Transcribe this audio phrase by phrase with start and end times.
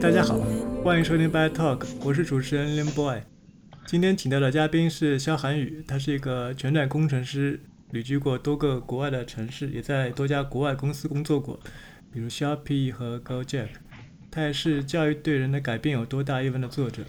[0.00, 0.36] 大家好，
[0.82, 3.20] 欢迎收听 Bad Talk，我是主持人 Lin Boy。
[3.86, 7.60] 今天请到的嘉宾是肖涵宇，他是一个全站工程师，
[7.90, 11.60] 旅居过多个国外的城市，也在多家国外公司工作过，
[12.12, 13.68] 比如 Shopee 和 GoJack。
[14.30, 17.04] 他也是《教育对人的改变有多大》一文的作者。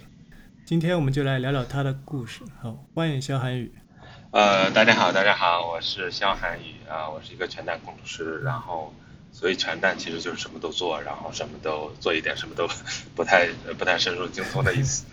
[0.64, 2.42] 今天我们就来聊聊他的故事。
[2.60, 3.72] 好，欢迎肖涵宇。
[4.30, 8.94] 呃，大家好，大家好，我是肖涵宇啊，我是一个全站工程师，然后
[9.38, 12.66] 所以全站其实就是什么都做，然后什么都做一点，什么都
[13.14, 15.04] 不太不太深入精通的意思。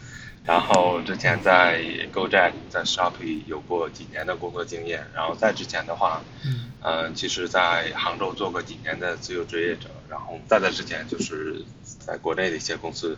[0.46, 1.82] 然后之前在
[2.14, 11.62] GoJack 在 Shopee 有过几年的工作经验，然后在之前的话，嗯嗯，其实在杭州做过几年的自由职业者，然后在在之前就是
[12.00, 13.18] 在国内的一些公司。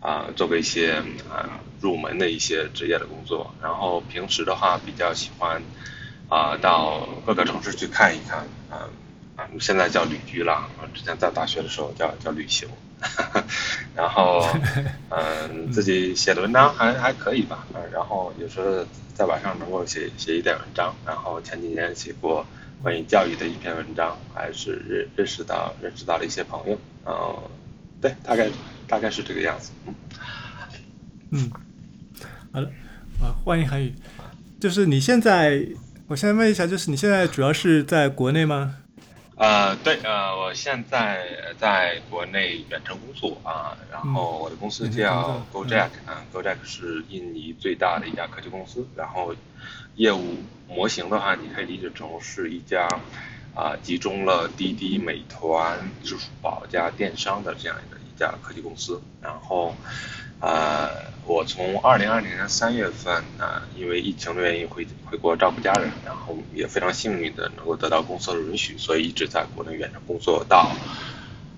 [0.00, 0.92] 啊，做过一些
[1.28, 5.60] 啊入门的一些职业的工作，然后平时的话比较喜欢
[6.28, 8.86] 啊到各个城市去看一看，啊
[9.38, 12.68] 啊现在叫旅居了，之前在大学的时候叫叫旅行，
[13.94, 14.44] 然后
[15.10, 22.44] 嗯自己写的文章还还可以吧，嗯然后有时候在晚上能够写写一点文章，然后前几年写过
[22.82, 27.38] 关于教育的一篇文章，还是认认识到认识到了一些朋友，嗯
[28.00, 28.48] 对，大概。
[28.90, 29.70] 大概是这个样子。
[31.30, 31.50] 嗯，
[32.50, 32.70] 好了，
[33.20, 33.92] 啊，欢迎韩宇。
[34.58, 35.62] 就是你现在，
[36.06, 38.76] 我现在问一下，就是你现在主要是在国内吗？
[39.38, 49.32] 呃，对，呃，我现在在国内远程工作啊，然后我的公司叫 GoJack，啊，GoJack 是印尼最大的一家科技公司，然后
[49.94, 52.88] 业务模型的话，你可以理解成是一家
[53.54, 57.98] 啊集中了滴滴、美团、支付宝加电商的这样一个。
[58.18, 59.72] 家科技公司，然后，
[60.40, 60.88] 呃，
[61.26, 70.70] 我从二零二零年三月份呢，因为疫情的原因回回国照顾家人，然后也非常幸运的能够得到公司的允许，所以一直在国内远程工作到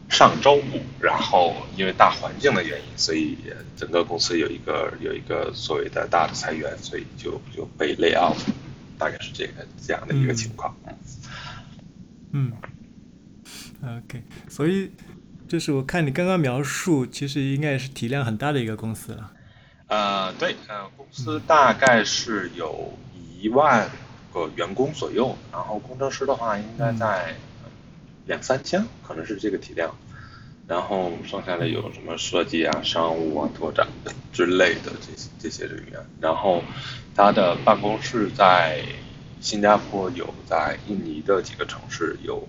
[0.08, 3.36] 上周五，然后因为大环境的原因，所以
[3.76, 8.38] 整个公司有一个有一个所谓的大的裁员，所以就就被 lay off，
[8.98, 10.74] 大概是这个这样的一个情况。
[12.32, 12.52] 嗯
[13.82, 14.90] ，OK，所以。
[15.50, 19.32] 就是我看你刚刚描述，其实应该是体量很大的一个公司了。
[19.88, 22.96] 呃，对，呃，公司大概是有
[23.36, 23.90] 一万
[24.32, 27.34] 个员工左右，然后工程师的话应该在
[28.26, 29.92] 两三千，可能是这个体量。
[30.68, 33.84] 然后剩下的有什么设计啊、商务啊、拓展
[34.32, 36.00] 之类的这些这些人员。
[36.20, 36.62] 然后
[37.16, 38.80] 他的办公室在
[39.40, 42.48] 新加坡有，在印尼的几个城市有，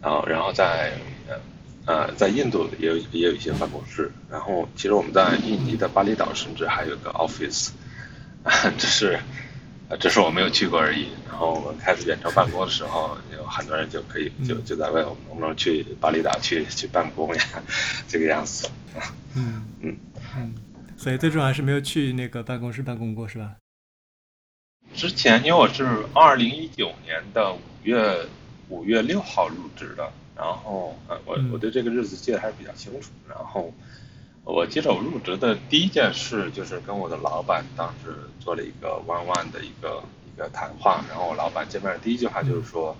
[0.00, 0.94] 然后然后在
[1.88, 1.98] 呃。
[1.98, 7.70] 呃，在印度也有也有一些办公室，然后其实我们在印尼的巴厘岛甚至还有个 office，
[8.42, 9.18] 啊这是，
[9.98, 11.08] 这是我没有去过而已。
[11.26, 17.42] 然后我们开始远程办公的时候，有很多人就可以就就在问我们能不能去巴厘岛去去办公呀，
[18.06, 18.68] 这个样子。
[19.34, 19.96] 嗯 嗯
[20.36, 20.54] 嗯，
[20.96, 23.56] 所以最终还是没有去那个办公室办公过，是吧？
[24.94, 28.26] 之前因为我是二零一九年的五月
[28.68, 30.12] 五月六号入职的。
[30.38, 33.10] 然后，呃，我我对这个日子记得还是比较清楚。
[33.28, 33.74] 然后，
[34.44, 40.00] 我记得我入职的第一件事就是跟我的老板当时做了一个 one one 的一个
[40.32, 41.04] 一个谈话。
[41.08, 42.96] 然后我老板见面的第一句话就是说，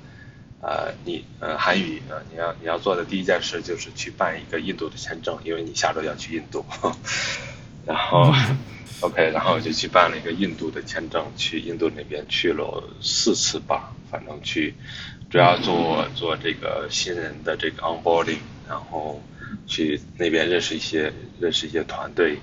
[0.61, 6.65] 呃，你，呃，韩语，呃，你要你要做的第一件事就是去办一个印度的签证，因为你下周要去印度。
[7.87, 8.35] 然后
[9.01, 14.75] ，OK，然后我就去办了一个印度的签证，去印度那边去了四次吧，反正去。
[15.31, 19.23] 主要做做这个新人的这个 onboarding，然后
[19.67, 22.39] 去那边认识一些认识一些团队，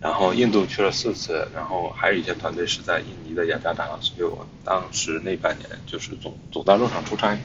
[0.00, 7.38] 然后印度去了四次，然后还有一些团队是在印尼的雅加达，所以我当时那半年就是总总在路上出差，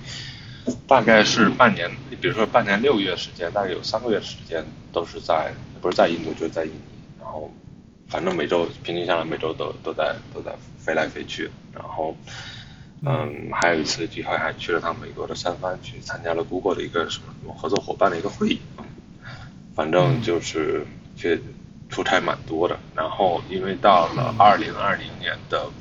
[0.88, 1.92] 大概是半年，
[2.22, 6.80] 比如说半年六个月时间，大概有三个月时间都是在不是在印度就是在印尼，
[7.20, 7.54] 然后
[8.08, 12.16] 反正每周平均下来每周都都在都在飞来飞去，然后。
[13.04, 18.62] 嗯，还有一次机会还去了趟美国的三藩，去参加了 Google 的一个什么合作伙伴的一个会议。
[19.76, 20.86] 反正就是
[21.18, 21.42] 去
[21.90, 22.78] 出差蛮多的。
[22.96, 25.72] 然后因为到了二零二零年的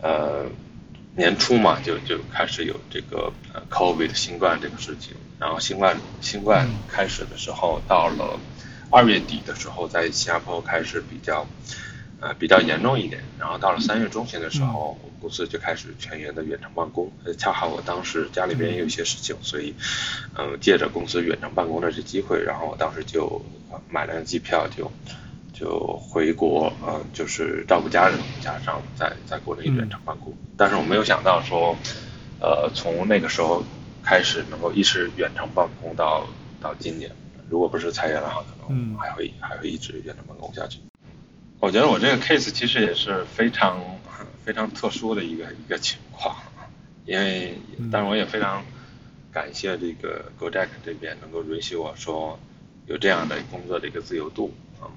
[0.00, 0.46] 呃
[1.16, 3.30] 年初嘛，就就开始有这个
[3.68, 5.14] COVID 新冠这个事情。
[5.38, 8.40] 然后新冠新冠开始的时候，到了
[8.90, 11.46] 二月底的时候，在新加坡开始比较。
[12.20, 17.10] 呃，比较严重一点，然后到了三月中旬的时候，公司就开始全员的远程办公。
[17.24, 19.74] 呃，恰好我当时家里边也有一些事情，所以，
[20.36, 23.40] 嗯，借着公司远程办公的这机会，然后我当时就
[23.88, 24.90] 买了机票，就
[25.52, 30.34] 就回国，呃，就是照顾家人，加上在在国内远程办公。
[30.56, 31.76] 但是我没有想到说，
[32.40, 33.62] 呃，从那个时候
[34.02, 36.26] 开始能够一直远程办公到
[36.60, 37.12] 到今年，
[37.48, 40.80] 如果不是裁员的话，可能还会还会一直远程办公下去。
[41.60, 43.80] 我觉得我这个 case 其实也是非常
[44.44, 46.36] 非常特殊的一个一个情况，
[47.04, 47.58] 因为
[47.90, 48.64] 当然我也非常
[49.32, 52.38] 感谢这个 GoJack 这边能够允许我说
[52.86, 54.88] 有这样的工作的一个自由度，嗯，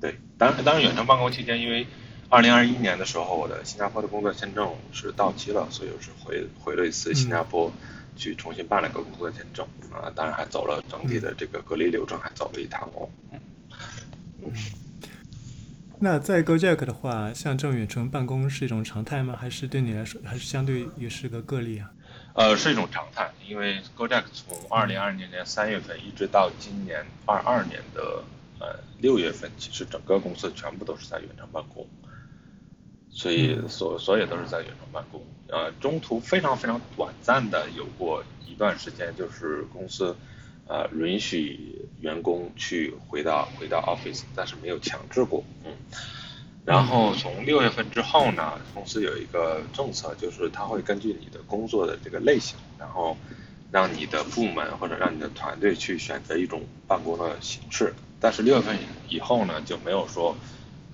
[0.00, 1.88] 对，当然当然远程办公期间，因为
[2.28, 7.72] 二零二一年的时候我的新加坡的工作签证是到期了，所以我是回回了一次新加坡
[8.16, 13.08] 去重新办了个工作签证，啊，当然还走了整体的这个隔离流程，还走了一趟哦，
[14.44, 14.52] 嗯。
[15.98, 19.36] 那在 GoJack 的话，像这种远程办公是一种常态吗？
[19.40, 21.90] 还是对你来说，还是相对也是个个例啊？
[22.34, 28.22] 呃，是一种常态，因为 GoJack 从二零二零年三月份一直到今年二二年的
[28.60, 31.86] 呃六月份，其实整个公司全部都是在远程办公，
[33.08, 35.24] 所以所所有都是在远程办公。
[35.48, 40.14] 呃，中途非常非常短暂的有过一段时间，就是公司。
[40.68, 45.72] 呃，允许员工去回到回到 office，但是没有强制过，嗯。
[46.64, 53.16] 然后从六月份之后呢，公司有一个政策，就是它会根据你的工作的这个类型，然后
[53.70, 57.94] 让你的部门或者让你的团队去选择一种办公的形式。
[58.20, 58.76] 但是六月份
[59.08, 60.36] 以后呢，就没有说，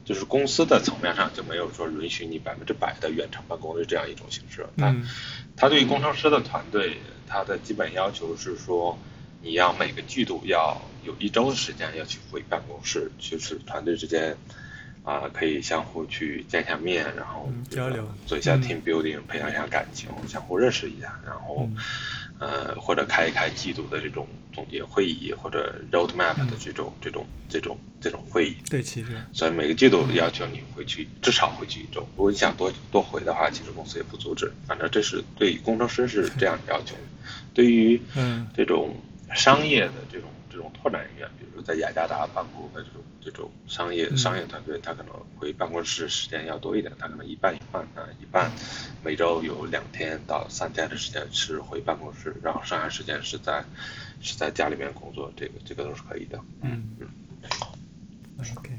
[0.05, 4.67] 就是公司的层面上就没有说允许你百分之百的远程办公的这样一种形式。
[4.77, 5.09] 嗯。
[5.57, 8.97] 他对于工程师的团队，他的基本要求是说。
[9.45, 14.37] 你要每个季度要有一周的时间要去回办公室，就是团队之间
[15.05, 21.69] 啊可以相互去见下面，然后交流，做一下 team building，培养一下感情，相互认识一下，然后
[22.39, 28.57] 呃或者开一开季度的这种总结会议，或者 roadmap 的这种这种这种这种会议。
[28.71, 34.53] 对，其实所以每个季度要求你回去至少回去一周，如果你想多多回的话，其实公司也不阻止。
[34.67, 36.95] 反正这是对工程师是这样的要求，
[37.53, 38.95] 对于嗯这种。
[39.35, 48.51] 商业的这种这种拓展人员，比如说在雅加达办公的这种这种商业商业团队，他可能回办公室时间要多一点，他可能一半一半啊，一半
[49.03, 53.65] 每周有两天到三天的时间是回办公室，然后剩下时间是在
[54.21, 56.39] 是在家里面工作，这个这个都是可以的。
[56.61, 57.09] 嗯嗯。
[58.57, 58.71] OK，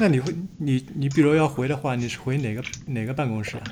[0.00, 3.64] 那你会你你比如要回的话，你是回哪个哪个办公室啊？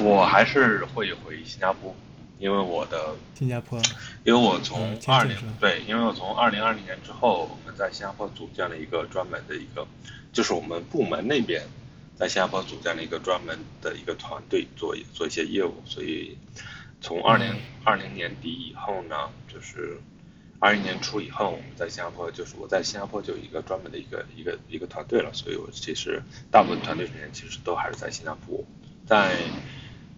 [0.00, 1.94] 我还是会回新加坡。
[2.38, 3.80] 因为我的新加坡，
[4.22, 9.86] 因为我从二零对，因为我从二零二零年之后，我们在新加坡组建了一个专门的一个，
[10.34, 11.62] 就是我们部门那边
[12.14, 16.36] 在新加坡组建了一个专门的一个团队做做一些业务，所以
[17.00, 17.54] 从二零
[17.84, 19.98] 二零年底以后呢，就是
[20.58, 28.62] 二一年初以后，我们在新加坡就是我在新加坡就有一个专门的一个一个一个团队了，所以我其实大部分团队成员其实都还是在新加坡，
[29.06, 29.36] 在。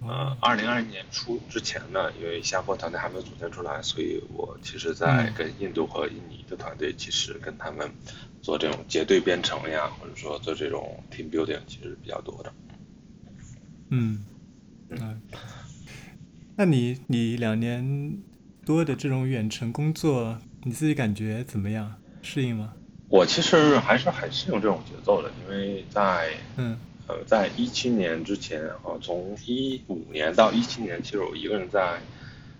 [0.00, 7.90] 呃，二零二一年初之前呢，因为新加坡团队还没有组建出来，所以我其实，在跟印度和印尼的团队，其实跟他们
[8.40, 12.52] 做这种结对编程呀，或者说做这种 team building，其实比较多的。
[13.90, 14.24] 嗯，
[14.90, 15.20] 嗯，
[16.56, 18.18] 那你你两年
[18.64, 21.96] 多的这种远程工作，你自己感觉怎么样？
[22.22, 22.72] 适应吗？
[23.08, 26.78] 我其实还是很适应这种节奏的，因为在嗯。
[27.08, 31.98] 呃，在一七年之前啊，从一五年到一七年，其实我一个人在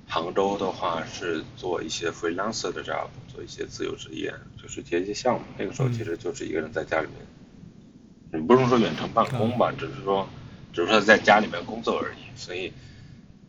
[0.07, 5.43] 杭州的话是做一些 freelancer 的 job，做一些自由职业，就是接一些项目。
[5.59, 10.27] 那个时候其实就是一个人在家里面，你不能说远程办公吧，只是说，
[10.73, 12.35] 只是说在家里面工作而已。
[12.35, 12.73] 所以，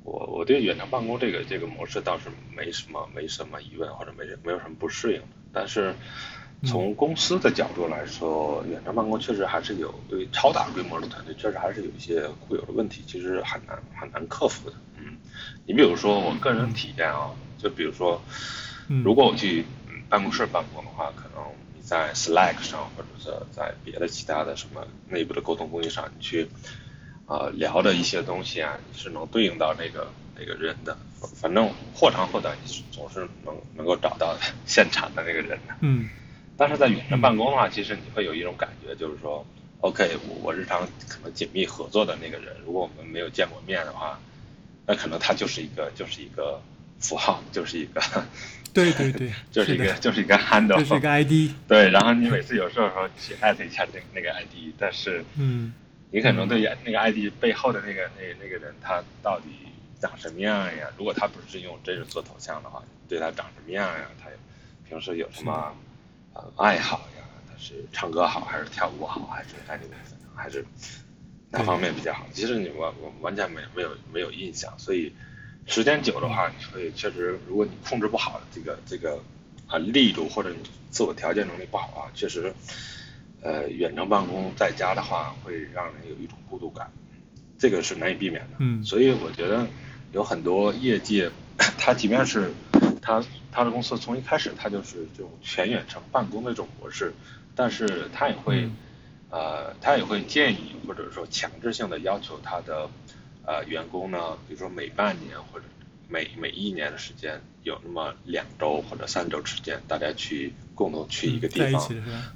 [0.03, 5.27] 我我对远程办公这个这个模式倒是没什么没什么疑问，或者没没有什么不适应的。
[5.53, 5.95] 但是。
[6.65, 14.75] 从公司的角度来说，远程办公确实还是有对超大规模的团队，确实还是有一些固有的问题，其实很难很难克服的。
[14.97, 15.17] 嗯，
[15.65, 18.21] 你比如说我个人体验啊，就比如说，
[19.05, 19.65] 如果我去
[20.09, 21.41] 办公室办公的话，可能
[21.73, 26.49] 你在 Slack 上或者是在别的其他的什么内部的沟通工具上，你去
[27.25, 30.97] 啊聊的一些东西啊，你是能对应到那个那个人的，
[31.35, 35.75] 反正或长或短，你总是能能够找到现场的那个人的。
[35.79, 36.09] 嗯。
[36.59, 39.45] 但是在远程办公的话，其实你会有一种感觉，就是说
[39.79, 44.19] ，OK，我我日常可能紧密合作的那个人，如果我们没有见过面的话，
[44.85, 46.61] 那可能他就是一个就是一个
[46.99, 48.01] 符号，就是一个，
[48.73, 51.31] 对对对， 就是一个就是一个 handle，就是一个 ID，
[51.65, 55.73] 对，然后你每次有事的时候去艾特一下那那个 ID，但是，嗯，
[56.11, 59.45] 你可能对那个 ID 背后的那个那那个人他到底
[60.01, 60.89] 长什么样呀？
[60.97, 64.09] 如果他不是用真人做头像的话，对他长什么样呀？
[64.21, 64.27] 他
[64.89, 65.73] 平时有什么？
[66.57, 69.95] 爱好呀，他是唱歌好，还是跳舞好，还是爱这个，
[70.35, 70.65] 还是
[71.51, 72.25] 哪方面比较好？
[72.33, 75.13] 其实你完我完全没没有没有印象，所以
[75.65, 79.21] 时间久的话，你会确实，如果你控制不好这个这个
[79.67, 80.57] 啊力度或者你
[80.89, 82.53] 自我调节能力不好啊，确实，
[83.41, 86.91] 呃，远程办公在家的话，会让人有一种孤独感，
[87.57, 88.57] 这个是难以避免的。
[88.59, 89.67] 嗯所以我觉得
[90.11, 91.29] 有很多业界，
[91.77, 92.51] 他即便是
[93.09, 97.11] 他他的公司从一开始他就是这种全远程办公的这种模式，
[97.55, 98.61] 但是他也会。
[98.65, 98.77] 嗯
[99.31, 102.89] 呃，他也会建议或者说强制性的要求他的
[103.45, 105.65] 呃员工呢，比如说每半年或者
[106.07, 111.79] 每每一年的时间，有那么两周或者三周时间，大家去共同去一个地方？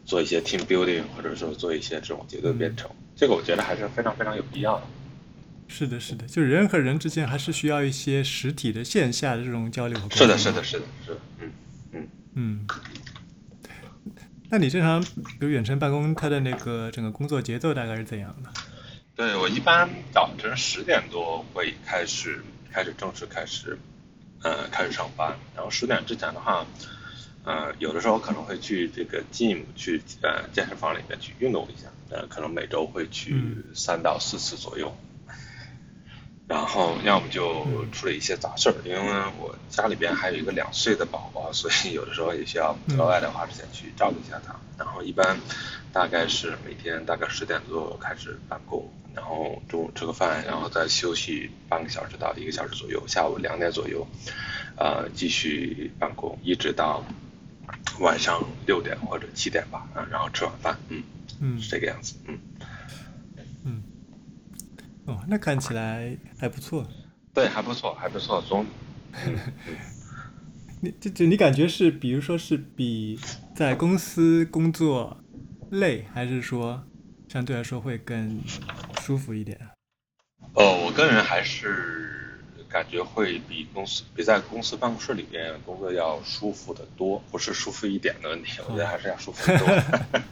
[0.05, 4.83] 做一些 team building，或者说做一些这种结构编程，这个我觉得还是非常非常有必要的。
[5.75, 10.17] 是的，是的，就是人和人之间还是需要一些实体的线下的这种交流和沟通。
[10.19, 11.51] 是的，是的，是的，是的，嗯
[11.93, 12.07] 嗯。
[12.35, 12.67] 嗯，
[14.51, 18.51] 那你正常比如远程办公，它的那个整个工作节奏大概是怎样的？
[19.15, 23.75] 对我一般早晨十点多会开始开始正式开始，
[24.43, 25.35] 呃，开始上班。
[25.55, 26.63] 然后十点之前的话，
[27.45, 34.95] 呃，有的时候可能会去这个 gym 去呃健身房里面去运动一下，呃，可能每周会去嗯三到四次左右。
[36.47, 38.99] 然后要么就处理一些杂事儿，因为
[39.39, 44.55] 我家里边还有一个两岁的宝宝， 所以有的时候也需要额外的花时间去照顾一下他。
[44.77, 45.39] 然后一般
[45.93, 54.05] 大概是每天大概十点左右开始办公，然后中午吃个饭，然后再休息半个小时到一个小时左右，下午两点左右，
[54.75, 57.05] 呃，继续办公，一直到
[57.99, 61.03] 晚上六点或者七点吧，啊，然后吃晚饭，嗯，
[61.39, 62.37] 嗯是这个样子，嗯。
[62.59, 62.67] 嗯，
[65.05, 66.87] 哦，那看起来还不错。
[67.33, 68.41] 对，还不错，还不错。
[68.41, 68.65] 总，
[69.25, 69.35] 嗯
[69.67, 69.75] 嗯
[70.81, 73.19] 你这这你感觉是，比如说是比
[73.55, 75.17] 在公司工作
[75.71, 76.83] 累，还是说
[77.29, 78.41] 相对来说会更
[79.01, 79.59] 舒服一点？
[80.55, 82.22] 哦，我个人还是
[82.73, 89.67] 感觉会比公司比在公司办公室里边工作要舒服的多，不是舒服一点的问题，我觉得还是要舒服得多。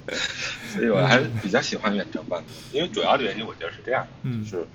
[0.74, 4.68] 所以我还是比较喜欢远程办公，因为主要的原因我觉得是这样，嗯就是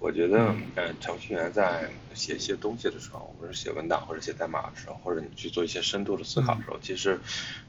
[0.00, 7.20] 我觉得呃程序员在写一些东西的时候，或者是写文档或者写代码的时候，或者你去做一些深度的思考的时候，其实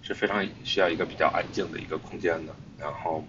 [0.02, 3.24] 是非常需要一个比较安静的一个空间的，然后。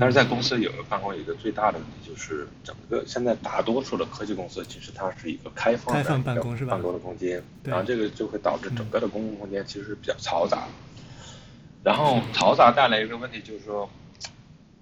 [0.00, 10.66] 但是在公司有个办公有一个最大的问题，就是整个现在大多数的科技公司其实它是一个开放的开放办公是吧办公的空间，然后这个就会导致整个的公共空间其实是比较嘈杂。
[11.84, 13.90] 然后嘈杂带来一个问题就是说，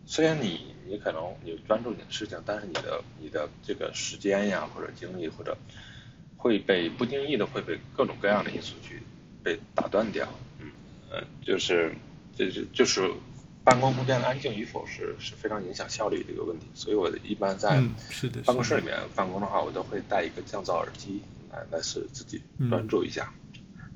[0.06, 5.56] 虽然你你可能你专注你的事情，但是你的你的这个时间呀或者精力或者
[6.36, 9.02] 会被不经意的会被各种各样的因素去
[9.42, 10.28] 被打断掉。
[10.60, 10.70] 嗯
[11.10, 11.92] 呃，就是
[12.36, 13.10] 就是就是
[13.62, 17.80] 办公空间的安静与否是是非常影响效率的一个问题，所以我一般在
[18.44, 23.32] 办公室里面办公的话，我都会带一个降噪耳机来来使自己专注一下。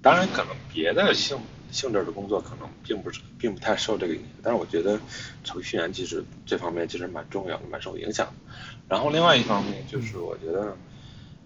[0.02, 1.38] 当然，可能别的性
[1.70, 5.00] 性质的工作可能并不是并不太受这个影响，但是我觉得
[5.42, 8.52] 程序员其实这方面其实蛮重要的，蛮受影响的。
[8.86, 10.76] 然后另外一方面就是我觉得，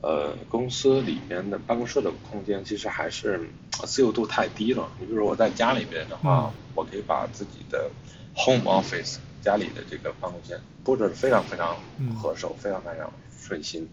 [0.01, 3.49] 呃，公司里面的办公室的空间其实还是
[3.81, 4.89] 呃自由度太低了。
[5.01, 7.91] 你比如说我在家里边的话，我可以把自己的
[8.37, 11.77] home office 家里的这个办公间布置得非常非常
[12.17, 13.89] 合手，非常非常顺心，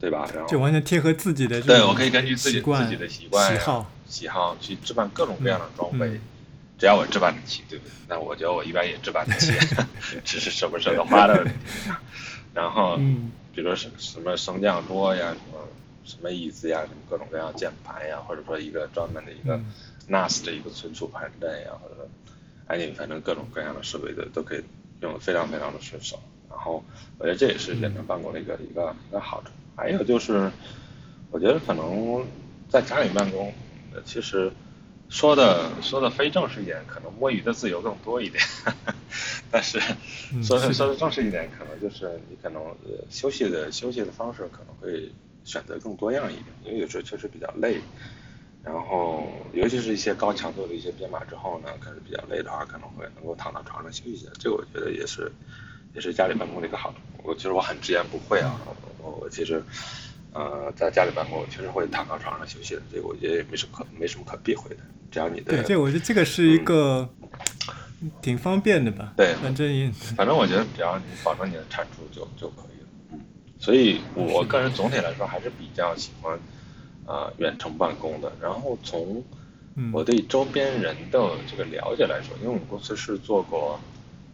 [0.00, 0.26] 对吧？
[0.34, 6.20] 然后就完全贴合自己的对我可以根据自己自己的习惯喜好，喜好去置办各种各样的装备，嗯
[6.78, 7.92] 只要我置办得起，对不对？
[8.08, 9.50] 那我觉得我一般也置办得起，
[10.24, 11.52] 只是舍不舍得花的问题。
[12.52, 15.58] 然后，嗯比如说什什么升降桌呀，什么
[16.04, 19.72] 什么椅子呀，什么各种各样键盘呀，或者说一个专门的一个嗯
[20.08, 22.06] NAS 的一个存储盘带呀，或者说，
[22.66, 24.62] 哎，你反正各种各样的设备的都可以
[25.00, 26.20] 用的非常非常的顺手。
[26.50, 26.84] 然后，
[27.18, 29.50] 我觉得这也是远程办公的一个一个一个好处。
[29.74, 30.50] 还有就是，
[31.30, 32.26] 我觉得可能
[32.68, 33.52] 在家里办公，
[33.94, 34.52] 呃其实
[35.08, 38.42] 说的说的非正式一点，可能摸鱼的自由更多一点。
[39.50, 39.80] 但是
[40.42, 45.10] 说的说的正式一点，可能就是你可能呃休息的休息的方式可能会
[45.44, 47.80] 选择更多样一点，因为有时候确实比较累。
[48.64, 54.26] 然后，尤其是一些高强度的一些编码之后呢，可能比较累的话，可能会能够躺到床上休息一下。
[54.40, 55.30] 这个我觉得也是，
[55.94, 56.98] 也是家里办公的一个好处。
[57.22, 58.58] 我其实我很直言不讳啊，
[58.98, 59.62] 我我其实，
[60.36, 62.82] 呃，在家里办公，我确实会躺到床上休息的。
[62.92, 67.08] 这个我觉得也没什么可没什么可避讳的，只要你的对，这我觉得这个是一个
[68.20, 69.14] 挺方便的吧。
[69.16, 72.88] 对反正也反正我觉得只要你保证你的产出就就可以了。
[73.12, 73.20] 嗯，
[73.58, 76.34] 所以我个人总体来说还是比较喜欢
[77.06, 78.30] 啊、呃远程办公的。
[78.38, 79.24] 然后从
[79.74, 83.80] 嗯我对周边人的这个了解来说，因为我们公司是做过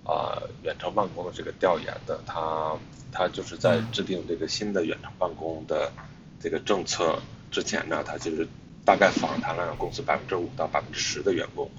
[0.04, 2.76] 啊、远程办公的这个调研的，他
[3.12, 5.92] 他就是在制定这个新的远程办公的
[6.40, 8.48] 这个政策之前呢，他就是
[8.84, 11.70] 大概访谈了公司百分之五到百分之十的员工，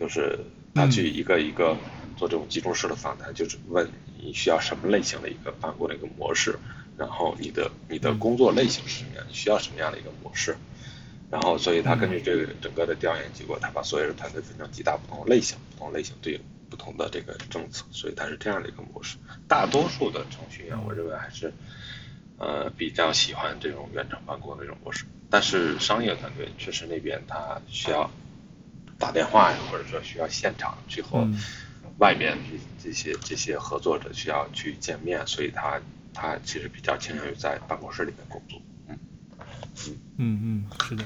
[0.00, 0.38] 就是
[0.74, 1.76] 他去一个一个
[2.16, 6.58] 做这种集中式的访谈，就是问你需要什么类型的一个办公的一个模式，
[6.96, 10.56] 然后你的你的工作类型是什么样，你需要什么样的一个模式，
[11.30, 16.40] 然后所以他根据这个整个的调研结果，他把所有的团队分成几大不同类型，不同类型对应
[16.70, 19.16] 不同的这个政策，所以它是这样的一个模式。
[19.46, 21.52] 大多数的程序员，我认为还是。
[22.40, 28.08] 呃，比较喜欢这种远程办公的这种模式，但是商业团队确实那边他需要
[28.96, 31.28] 打电话呀，或者说需要现场去和
[31.98, 35.80] 外面这这些这些合作者需要去见面，所以他
[36.14, 38.62] 他其实比较倾向于在办公室里面工作。
[38.86, 38.96] 嗯
[39.88, 41.04] 嗯嗯，是的。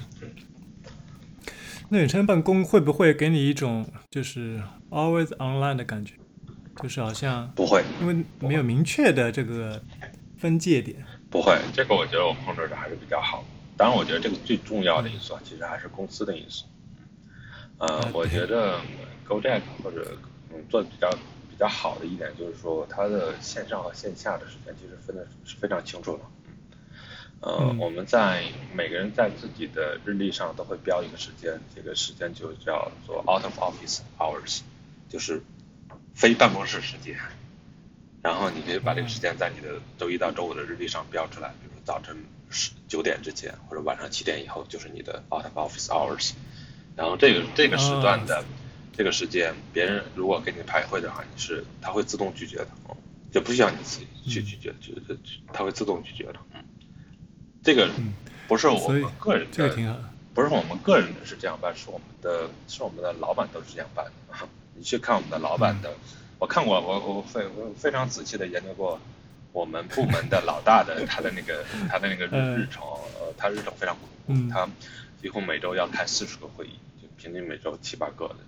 [1.93, 6.15] 那远程办公会不会给你一种就是 always online 的感觉？
[6.83, 9.79] 就是好像不会，因为没有明确的这个
[10.39, 11.05] 分界点。
[11.29, 13.45] 不会，这个我觉得我控制的还是比较好。
[13.77, 16.65] 当然，我觉得这个最重要的因素其实还是公司的因素。
[17.77, 18.81] 呃，我觉得
[19.29, 20.17] GoJack 或者
[20.51, 21.11] 嗯做的比较
[21.51, 26.23] 比较好的一点就是说，它的线上和线下的时间其实分的是非常清楚的。
[27.43, 34.61] 呃，我们在每个人在自己的日历上都会标一个时间，这个时间就叫做 Out of Office Hours，
[35.09, 35.43] 就是
[36.15, 37.19] 非办公室时间。
[38.23, 42.17] 然后你可以把这个时间在你的周一到周五的日历上标出来，比如早晨
[42.49, 46.35] 十九点之前或者晚上七点以后就是你的 out of office hours。
[46.95, 48.45] 然后这个这个时段的
[48.93, 52.69] 这个时间，别人如果给你排会的话，你是他会自动拒绝的，
[53.33, 55.21] 就不需要你自己去拒绝，就就
[55.53, 56.35] 他会自动拒绝的。
[56.55, 56.63] 嗯，
[57.63, 57.89] 这个
[58.49, 60.01] 不是我们个人的，
[60.35, 64.13] 不是我们个人的是这样办，是我们的是我们的老板都是这样办的。
[64.75, 65.93] 你去看我们的老板的。
[66.39, 69.01] 我看过，我我非我非常仔细的研究过
[69.53, 72.83] 我们部门的老大的 他的那个他的那个日日程，
[73.21, 74.69] 呃，他日程非常苦，他
[75.21, 78.39] 几乎每周要开四十个会议，就平均每周七八个的，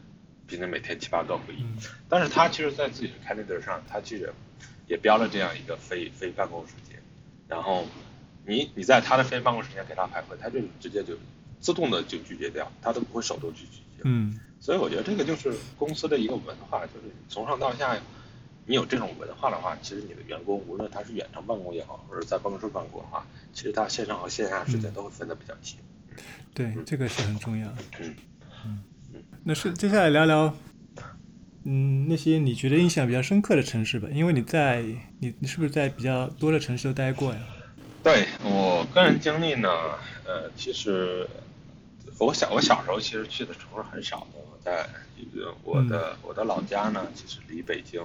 [0.48, 1.64] 平均每天七八个会议。
[2.08, 4.32] 但是他其实，在自己的 calendar 上，他其实
[4.88, 7.00] 也标了这样一个非非办公时间，
[7.46, 7.86] 然后
[8.46, 11.14] 你你在他的非办公时间给他排会，他就直接就
[11.60, 14.02] 自动的就拒绝掉，他都不会手动去拒绝。
[14.04, 14.38] 嗯。
[14.60, 17.94] 所以我觉得这个就是公司的一个文化，就是从上到下，
[18.64, 25.78] 你有这种文化的话，其实你的员工无论他是远程办公也好，或者在办公室办公的话，其实他线上和线下时间都会分得比较清。
[26.54, 27.68] 对，这个是很重要。
[27.68, 28.16] 嗯
[28.64, 29.22] 嗯嗯。
[29.42, 30.56] 那是接下来聊聊，
[31.64, 34.82] 嗯，那些你觉得印象比较深刻的城市吧，因为你在
[35.18, 37.40] 你你是不是在比较多的城市都待过呀？
[38.04, 39.68] 对我个人经历呢，
[40.24, 41.28] 呃，其实。
[42.16, 44.88] 我小我小时候其实去的城市很少的，我在
[45.64, 48.00] 我的我的老家呢，其实离北京，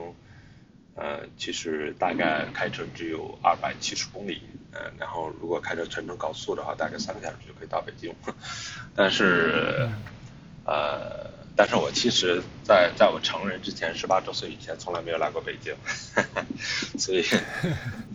[0.96, 8.12] 呃，其实大概开车只有二百七十公里，呃，然后如果开车全程高速的话，大概三个小时就可以到北京。
[8.96, 9.88] 但是，
[10.66, 11.30] 呃，
[11.60, 15.76] 但是我其实，在在我成人之前，十八周岁以前，从来没有来过北京，
[16.98, 17.22] 所以，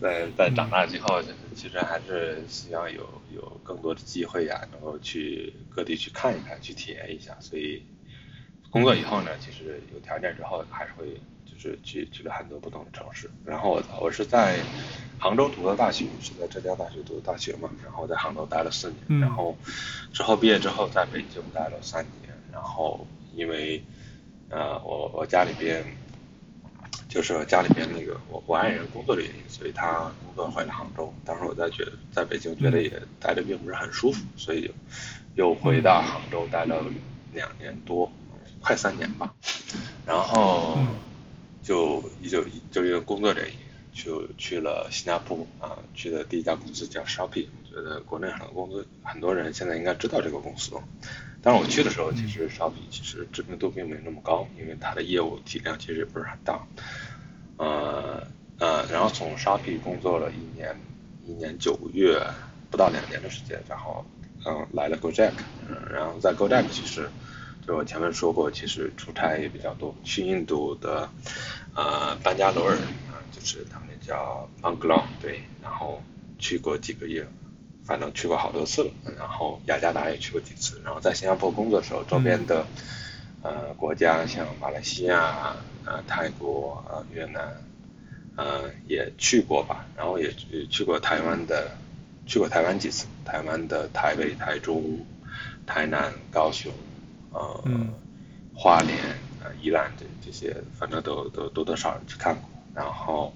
[0.01, 1.21] 在在长大之后，
[1.55, 7.37] 其实还是希望有有更多的机会呀，能够去各地去看一看，去体验一下。
[7.39, 7.83] 所以，
[8.71, 11.05] 工作以后呢，其实有条件之后，还是会
[11.45, 13.29] 就是去去了很多不同的城市。
[13.45, 14.57] 然后我我是在
[15.19, 19.55] 杭州读的大学，是在浙江大学读的大学嘛，然后在杭州待了四年，然后
[20.11, 23.05] 之后毕业之后在北京待了三年，然后。
[23.35, 23.83] 因为，
[24.49, 25.83] 呃，我我家里边，
[27.09, 31.13] 就是家里边那个我我爱人工作的原因，所以他工作回了杭州。
[31.23, 34.71] 当时我在觉在北京觉得也待着并不是很舒服，所以
[35.35, 36.83] 又回到杭州待了
[37.33, 38.11] 两年多，
[38.61, 39.33] 快三年吧。
[40.05, 40.77] 然后
[41.63, 43.55] 就就就因为工作原因，
[43.93, 47.47] 就去了新加坡啊，去的第一家公司叫 Shopee。
[47.47, 50.75] 我觉得国内很多公司很多人现在应该知道这个公司。
[51.45, 56.59] 但是我去的时候，其实 Shopee 其实知名度并没有那么高，因为它的业务体量其实也不是很大。
[57.57, 58.25] 呃
[58.57, 60.75] 呃，然后从 Shopee 工作了一年
[61.23, 62.19] 一年九个月，
[62.71, 64.03] 不到两年的时间，然后
[64.43, 65.33] 嗯来了 GoJack，
[65.69, 67.07] 嗯，然后在 GoJack 其实
[67.61, 71.07] 就我前面说过，其实出差也比较多，去印度的
[71.75, 76.01] 呃班加罗尔啊，就是他们那叫 Bangalore 对，然后
[76.39, 77.27] 去过几个月。
[77.85, 82.65] 反正去过好多次了，然后雅加达也去过几次，然后在新加坡工作的时候，周边的
[83.43, 87.55] 呃国家像马来西亚、呃泰国、呃越南，
[88.35, 90.33] 呃也去过吧，然后也
[90.67, 91.69] 去过台湾的，
[92.25, 95.05] 去过台湾几次，台湾的台北、台中、
[95.67, 96.71] 台南、高雄，
[97.33, 97.63] 呃
[98.55, 98.97] 花莲、
[99.43, 103.31] 呃宜兰这这些，反正都都多多少少去看过，然后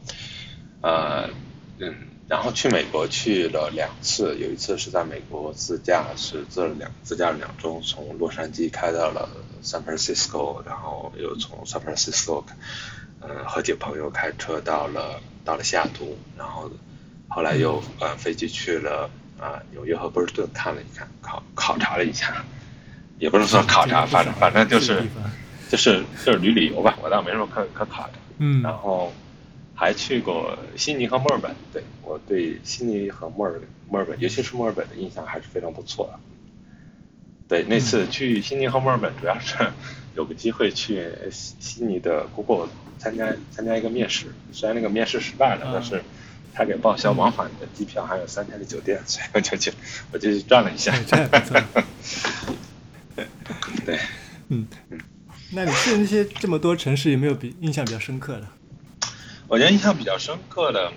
[0.82, 1.30] 呃
[1.78, 2.09] 嗯。
[2.30, 9.28] 然后去美国去了两次，有一次是在美国自驾，是自了两自驾了两周，从洛杉矶开到了
[9.64, 12.44] San Francisco，然后又从 San Francisco，
[13.22, 16.70] 嗯，和几个朋友开车到了到了西雅图，然后
[17.28, 22.46] 后来又呃飞机去了啊纽约和波士顿看了一看，考考察了一下，
[23.18, 25.02] 也不是说考察，反正反正就是
[25.68, 29.12] 就是就是旅旅游吧，我倒没什么可可考察，嗯，然后。
[29.80, 31.82] 还去过悉尼和墨尔本，对。
[32.04, 36.20] 我对悉尼和墨尔墨尔本，尤其是墨尔本的印象还是非常不错的。
[37.48, 39.56] 对，那次去悉尼和墨尔本，主要是
[40.18, 46.04] 有个机会去悉悉尼的 Google 参加参加一个面试，虽然那个面试失败了，但是
[46.54, 49.72] 他给报销往返的机票还有三天的酒店，所以我就去
[50.12, 50.94] 我就去转了一下。
[53.86, 53.98] 对，
[54.50, 54.68] 嗯。
[54.90, 55.00] 嗯，
[55.52, 58.48] 那你去那些这么多城市，有没有比印象比较深刻的？
[59.50, 60.94] 我觉得印象比较深刻的，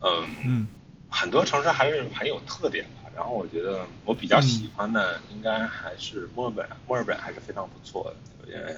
[0.00, 0.66] 嗯嗯，
[1.08, 3.08] 很多城市还是很有特点吧。
[3.14, 8.52] 然后我觉得我比较喜欢的应该还是墨尔本，墨尔本还是非常不错的。
[8.52, 8.76] 因为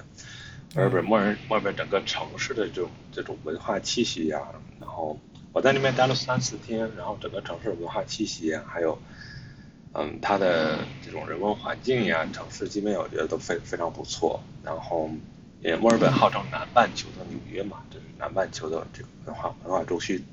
[0.75, 4.39] 墨尔本墨尔墨尔本整个城市的这种这种文化气息呀，
[4.79, 5.19] 然后
[5.53, 9.01] 我在那边待了三四天，然后整个城市文化气息啊，还有
[9.93, 14.39] 嗯它的这种人文环境呀，城市基本我觉得都非非常不错。
[14.63, 15.09] 然后
[15.61, 18.05] 也墨尔本号称南半球的纽约嘛，这是。
[18.17, 20.23] 南半球的这个文化文化中心，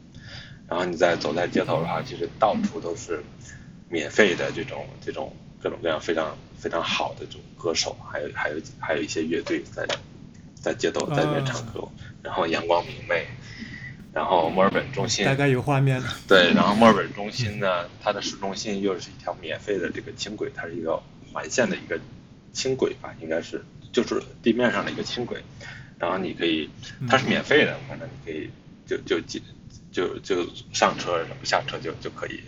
[0.68, 3.22] 然后你再走在街头的话，其实到处都是
[3.88, 9.86] 免费的这种这种各种各样非常非常好的这种歌手，还有还有还有一些乐队在
[10.54, 11.86] 在街头在那边唱歌，
[12.22, 13.26] 然后阳光明媚，
[14.12, 16.16] 然后墨尔本中心大概有画面了。
[16.26, 22.00] 对，然后墨尔本中心呢，它的市中心又是一条免费的这个轻轨，它是一个环线的一个
[22.52, 25.42] 轻轨吧，应该是就是地面上的一个轻轨。
[26.04, 26.68] 然后你可以，
[27.08, 28.50] 它是免费的，反正你可以
[28.84, 29.40] 就就进
[29.90, 32.42] 就就上车，不下车就就可以。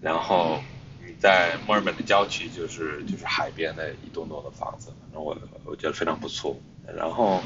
[0.00, 0.58] 然后
[1.06, 6.58] 你在墨尔本的郊区，就是就是海边的一栋栋的房子，反正我我觉得非常不错。
[6.96, 7.40] 然后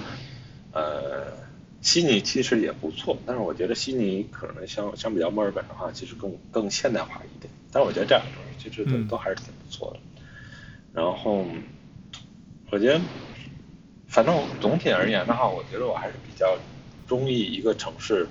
[0.73, 1.27] 呃，
[1.83, 7.53] 悉尼其实也不错，但是我觉得悉尼可能相相比较墨尔本的话，其实更更现代化一点。
[7.71, 10.01] 但是我觉得这两个东西其实都都还是挺不错的。
[10.95, 11.45] 然后
[12.71, 12.99] 我觉得。
[14.13, 16.59] 反正总体而言的话，我觉得我还是比较
[17.09, 18.29] 中意一个城市，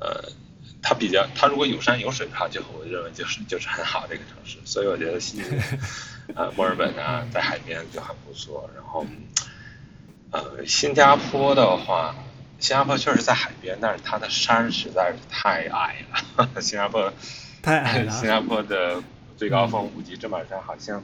[0.00, 0.32] 呃，
[0.82, 4.58] 它比较它如果有山有水的话，就我认为就是就是很好的一个城市。
[4.64, 5.44] 所以我觉得悉尼，
[6.34, 8.68] 呃，墨尔本啊，在海边就很不错。
[8.74, 9.06] 然后，
[10.32, 12.16] 呃，新加坡的话，
[12.58, 16.04] 新加坡确实在海边，但是它的山实在是太矮
[16.36, 16.50] 了。
[16.60, 17.12] 新加坡
[17.62, 18.10] 太矮了。
[18.18, 19.00] 新加坡的
[19.36, 21.00] 最高峰五级芝马山好像。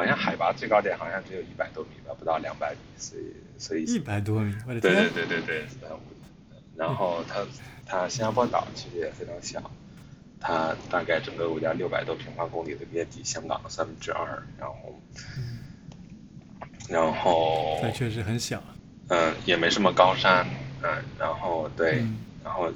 [0.00, 4.94] 好像海拔最高点好像只有一百多米吧，不到两百米，所以所以一百多米，我的天！
[4.94, 5.90] 对对对对对，
[6.74, 7.46] 然后它
[7.84, 9.70] 它新加坡岛其实也非常小，
[10.40, 14.98] 它大概整个国家六百多平方公里的面积，香港的三分之二，然后
[16.88, 18.62] 然后它确实很小，
[19.08, 20.48] 嗯，也没什么高山，
[20.82, 22.02] 嗯，然后对，
[22.42, 22.72] 然后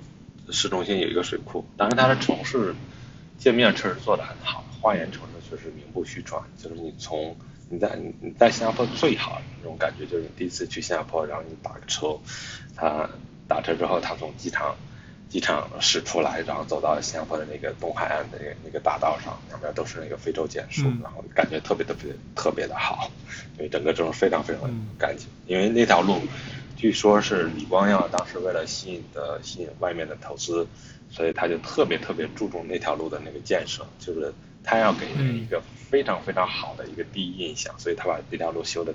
[0.51, 2.75] 市中心有一个水库，当然它的城市
[3.39, 5.23] 界面确实做的很好，花园城。
[5.51, 7.37] 就是名不虚传，就是你从
[7.71, 12.19] 你在你在新加坡最好那种感觉，就是你第一次去新加坡，然后你打个车，
[12.77, 13.09] 他
[13.49, 14.77] 打车之后，他从机场
[15.29, 23.11] 机场驶出来，然后走到新加坡的那个东海岸的那个那个大道上，两边都是那个非洲简树，然后感觉特别特别特别的好，
[23.57, 26.21] 因为整个城市非常非常干净，因为那条路
[26.77, 30.67] 据说是李光耀当时为了吸引的吸引外面的投资，
[31.11, 34.33] 所以他就特别特别注重那条路的那个建设，就是。
[34.65, 38.93] 他要给人一个非常非常好的一个第一印象，所以他把这条路修的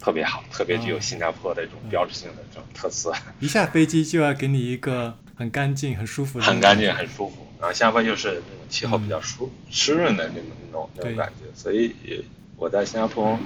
[0.00, 3.14] 特别好，特别具有新加坡的这种标志性的这种特色。
[3.38, 6.44] 一下飞机就要给你一个很干净、很舒服的。
[6.46, 7.46] 很干净、很舒服。
[7.60, 11.94] 然后新加坡就是那种气候比较舒湿润的那种那种那种感觉，所以
[12.56, 13.38] 我在新加坡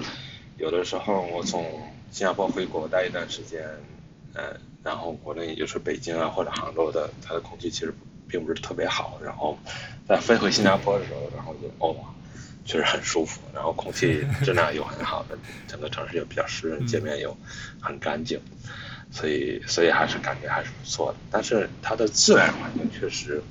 [0.56, 1.64] 有的时候我从
[2.10, 3.62] 新加坡回国待一段时间，
[4.34, 4.42] 嗯，
[4.82, 7.92] 然后国内就是北京啊或者杭州的，它的空气其实。
[8.28, 9.58] 并不是特别好，然后
[10.06, 11.96] 在飞回新加坡的时候，然后就哦，
[12.64, 17.36] 确实很舒服，然后空气质量又很好，的整个城市又比较湿润，界面又
[17.80, 18.40] 很干净，
[19.10, 21.18] 所以所以还是感觉还是不错的。
[21.30, 23.42] 但是它的自然环境确实，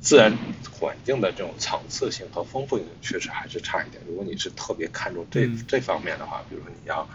[0.00, 0.32] 自然
[0.70, 4.02] 环境的这种层次性和丰富性确实还是差一点。
[4.08, 7.08] 如果你是特别看重这这方面的话，比如说你要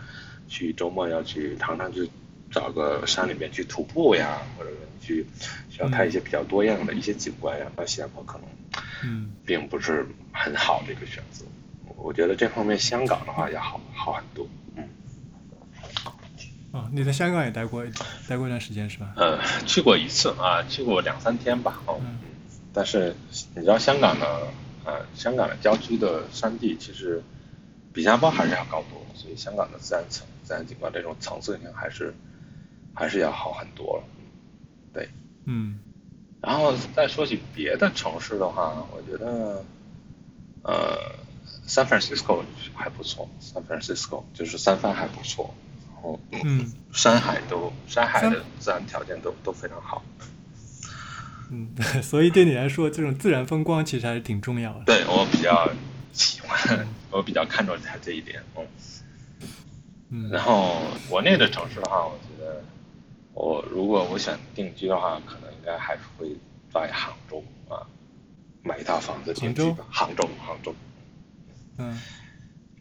[0.48, 2.10] 去周末要去常常去
[2.52, 4.70] 找个山里面去徒步呀，或者。
[5.02, 5.26] 去
[5.72, 8.48] 需要看一些比较多样的一些景观呀，那新加坡可能，
[9.04, 11.46] 嗯，并不是很好的一个选择。
[11.96, 14.46] 我觉得这方面香港的话要好好很多。
[14.76, 14.84] 嗯。
[16.74, 17.84] 哦，你在香港也待过
[18.28, 19.14] 待过一段时间是吧？
[19.16, 21.82] 呃，去过一次啊，去过两三天吧。
[21.88, 22.00] 哦。
[22.74, 23.16] 但是
[23.56, 24.48] 你知道香港的
[24.86, 27.24] 呃香港的郊区的山地其实
[27.94, 32.14] 比新加坡还是要高多，所以香港的自然层自然景观这种层次性还是
[33.00, 34.04] 还是要好很多了。
[34.94, 35.08] 对，
[35.46, 35.80] 嗯
[36.42, 39.64] 然后再说起别的城市的话，我觉得
[40.64, 40.98] 呃
[41.68, 45.54] San Francisco 还不错，San Francisco 就是三藩还不错，
[45.94, 50.04] 然后嗯山海都山海的自然条件都都非常好。
[51.52, 54.84] 嗯， 所以对你来说，这种自然风光其实还是挺重要的。
[54.86, 55.68] 对我比较
[56.14, 58.42] 喜欢， 我比较看重它这一点。
[58.56, 58.66] 嗯，
[60.10, 62.06] 嗯然后国内的城市的话，
[63.40, 66.28] 我如果我想定居的话，可能应该还是会
[66.74, 67.88] 在杭州啊，
[68.62, 69.86] 买一套房子定居吧。
[69.90, 70.76] 杭州，杭州，
[71.78, 72.02] 嗯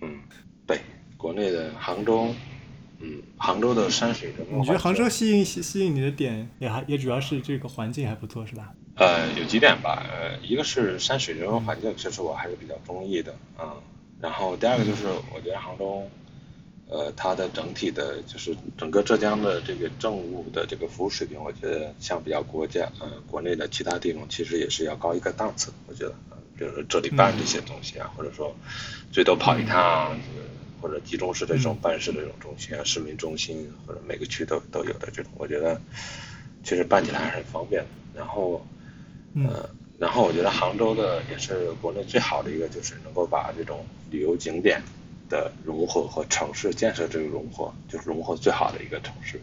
[0.00, 0.18] 嗯，
[0.66, 0.80] 对，
[1.16, 2.34] 国内的杭州，
[2.98, 8.74] 嗯，杭州的山水人文你觉得杭州吸引吸吸引你的点也还也主要是这个环境还不错是吧？
[8.96, 13.80] 呃，有几点吧，呃，一个是山水人文环境，其实我还是比较中意的，嗯，
[14.20, 16.02] 然后第二个就是我觉得杭州，
[16.88, 28.54] 呃，它的整体的就是整个浙江的这个政务的这个服务水平，我觉得相比较国家，呃，国内的其他地方其实也是要高一个档次，我觉得，呃比如说这里办这些东西啊，或者说
[29.12, 30.46] 最多跑一趟啊，这个
[30.80, 35.80] 或者集中式的这种办事的这种中心啊，市民中心或者每个区都都有的这种，我觉得
[36.64, 38.66] 其实办起来还是很方便的，然后。
[39.34, 44.82] 嗯呃，然后我觉得杭州的也是国内最好的一个，就是能够把这种旅游景点
[45.28, 49.40] 的融合和城市建设这个融合，就是融合最好的一个城市。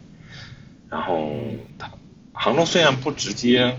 [0.90, 1.32] 然后
[1.78, 1.90] 它
[2.32, 3.76] 杭州虽然不直接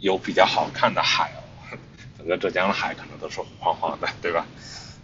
[0.00, 1.78] 有比较好看的海哦，
[2.18, 4.46] 整个浙江的海可能都是黄黄的，对吧？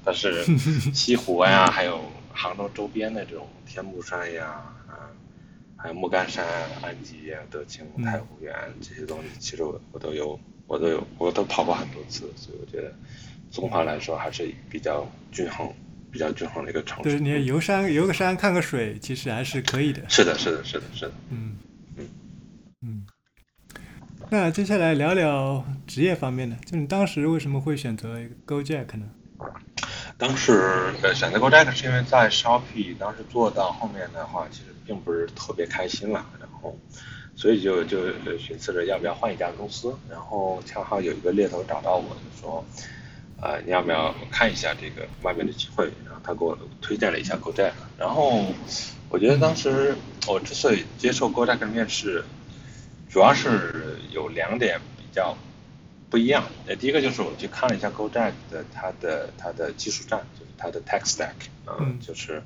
[0.05, 0.45] 但是
[0.95, 2.01] 西湖呀，还有
[2.33, 5.11] 杭州周边的这种天目山呀，啊，
[5.77, 6.45] 还有莫干山、
[6.83, 12.93] 安吉呀、德清、太湖园这些东西，其实我我都有，我都有，我都跑过很多次，所以我觉得
[13.51, 15.73] 综合来说还是比较均衡、
[16.17, 17.11] 比较均衡的一个城市。
[17.11, 20.01] 对，你游山游个山看个水，其实还是可以的。
[20.09, 21.13] 是的，是的，是的，是的。
[21.29, 21.59] 嗯
[21.99, 22.09] 嗯
[22.81, 23.07] 嗯。
[24.31, 29.07] 那接下来聊聊职业方面的，就你当时为什么会选择 GoJack 呢？
[30.17, 36.75] 当时呃选择 GoJack 是因为在 Shopee 当时做到后面的话，其实并不是特别开心了，然后
[37.37, 42.65] 所以就就呃寻思着要不要换一家公司，然后恰好有一个猎头找到我，就说，
[43.41, 48.45] 呃你要不要看一下这个外面的机会，然后他给我推荐了一下 GoJack，然后
[49.09, 49.97] 我觉得当时
[50.27, 52.25] 我之所以接受 GoJack 的面试，
[53.11, 55.37] 主要是有两点比较。
[56.09, 61.35] 不一样，呃，第一个就是我去看了一下 GoJack 的它的它的技术站，就是它的 Tech Stack，
[61.67, 62.01] 嗯，嗯。
[62.01, 62.41] 就是，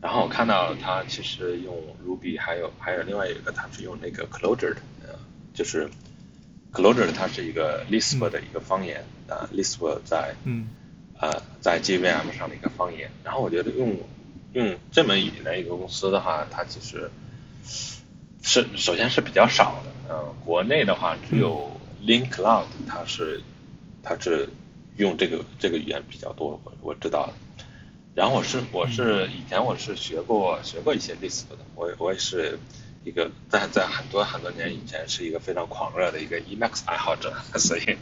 [0.00, 5.18] 然后我看到它其实用 Ruby，还有还有另外一个它是用那个 Clojure 的，呃，
[5.52, 5.90] 就是
[6.72, 10.68] Clojure 它是一个 Lisp 的一个方言，啊、l i s p 在嗯。
[11.20, 13.96] 呃在 JVM 上的一个方言，然后我觉得用
[14.52, 17.10] 用这门语言的一个公司的话，它其实
[18.42, 21.70] 是首先是比较少的，呃，国内的话只有
[22.04, 23.40] Link Cloud 它是
[24.02, 24.48] 它是
[24.96, 27.32] 用这个这个语言比较多，我我知道的。
[28.14, 32.58] 然后我是我是以前我是学过学过一些 Lisp 的，我我也是
[33.04, 37.98] 一个在在很多很多年以前是一个非常狂热的一个 Emacs 爱好者，所以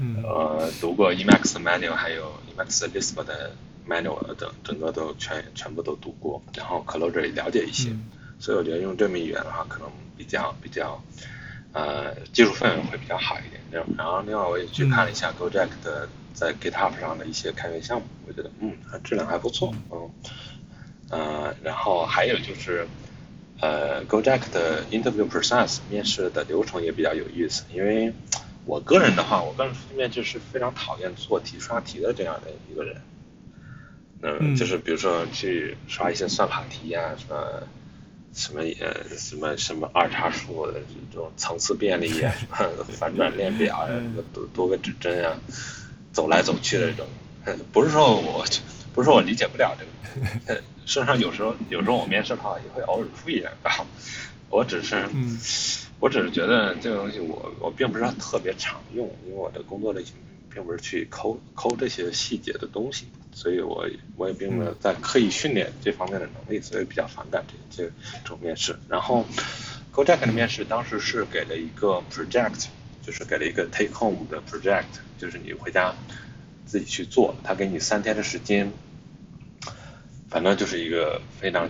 [0.00, 0.22] 嗯。
[0.24, 3.52] 呃读过 Emacs manual 还有 Emacs Lisp 的
[3.88, 8.10] manual 整整个都全全部都读过，然后 Clojure 也了解一些，嗯。
[8.40, 11.00] 所以我觉得用这门语言的话，可能比较比较
[11.72, 13.62] 呃技术氛围会比较好一点。
[13.70, 20.10] 然后然后另外我也去看了一下 GoJack 的在 GitHub 上的一些开源项目，我觉得嗯质量还不错，嗯。
[21.10, 22.88] 呃然后还有就是
[23.60, 28.12] 呃 GoJack 的 interview process 面试的流程也比较有意思，因为
[28.66, 32.96] 我个人的话，我个人面试是非常讨厌做题刷题的这样的一个人。
[34.22, 34.56] 嗯，嗯。
[34.56, 37.62] 就是比如说去刷一些算法题呀、什么
[38.32, 40.80] 什么呃什么什么二叉树的
[41.12, 43.94] 这种层次便利呀、什么 反转链表呀、
[44.32, 45.38] 多多个指针啊，
[46.12, 47.06] 走来走去的这种，
[47.44, 48.44] 呃 不是说我
[48.94, 49.84] 不是说我理解不了这
[50.20, 53.84] 个， 呃事实上有时候有时候我面试的话也会偶尔出一点啊，
[54.50, 55.38] 我只是嗯。
[56.00, 60.12] 我只是觉得这个东西我我并不是特别常用，因为我的工作类型
[60.52, 67.90] 并不是去抠抠这些细节的东西，所以我我也并没有在刻意训练这方面的能力，所以比较反感这这
[68.22, 68.76] 这种面试。
[68.86, 69.24] 然后
[69.94, 72.66] GoJack 的面试当时是给了一个 project，
[73.00, 74.84] 就是给了一个 take home 的 project，
[75.16, 75.94] 就是你回家
[76.66, 78.70] 自己去做，他给你三天的时间，
[80.34, 81.68] 反正就是一个非常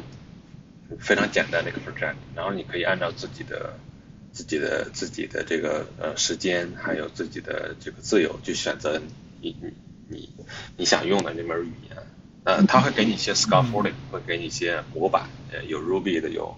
[0.98, 3.74] 非常简单的一个 project，然后你可以按照自己的
[4.32, 8.98] 自己的自己的这个呃时间，还有自己的这个自由去选择
[9.42, 9.74] 你你
[10.08, 10.30] 你
[10.78, 11.98] 你想用的那门语言。
[12.44, 16.56] 呃，他会给你一些 scaffolding，会给你一些模板，呃，有 Ruby 的，有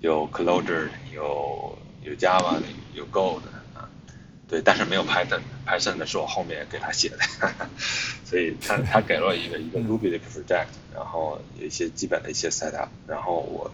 [0.00, 2.62] 有 Clojure，有有 Java 的，
[2.94, 3.61] 有 Go 的啊，
[4.52, 7.16] 对，但是没有 Python，Python 的是我后面给他写的，
[8.22, 13.72] 所以他 他给了我一个一个 Ruby 的 project，然后有一些基本的一些 setup，然后我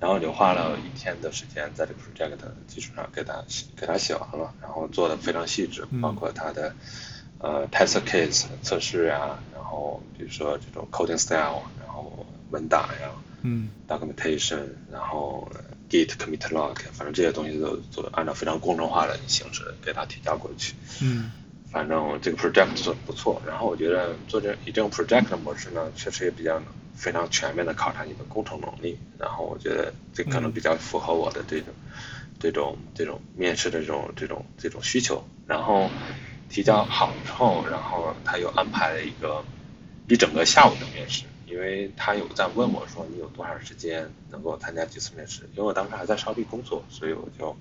[0.00, 3.44] 然后就花了一天的时间在这个 project 的基础上给他
[3.76, 6.74] 给他写完了，然后做的非常细致，包括他的
[7.38, 9.38] 呃 test case 测试啊。
[9.54, 13.10] 然后比如说这种 coding style，然后文档呀，
[13.42, 15.46] 嗯，documentation，然后
[15.90, 20.74] git commit log，反正这些东西都都按照非常工程化的形式给它提交过去。
[21.02, 21.30] 嗯，
[21.70, 23.40] 反正这个 project 做的不错。
[23.46, 26.60] 然后我觉得做这以这种 project 的模式呢，确实也比较
[26.94, 28.98] 非常全面的考察你的工程能力。
[29.18, 31.74] 然后我觉得这可能比较符合我的这种
[32.38, 35.24] 这种这种面试的这种这种这种需求。
[35.46, 35.88] 然后
[36.48, 39.44] 提交好之后，然后他又安排了一个。
[40.08, 45.42] 一整个下午的面试，因为他有在问我说你有多长时间能够参加几次面试？
[45.54, 47.56] 因为我当时还在烧地工作，所以我就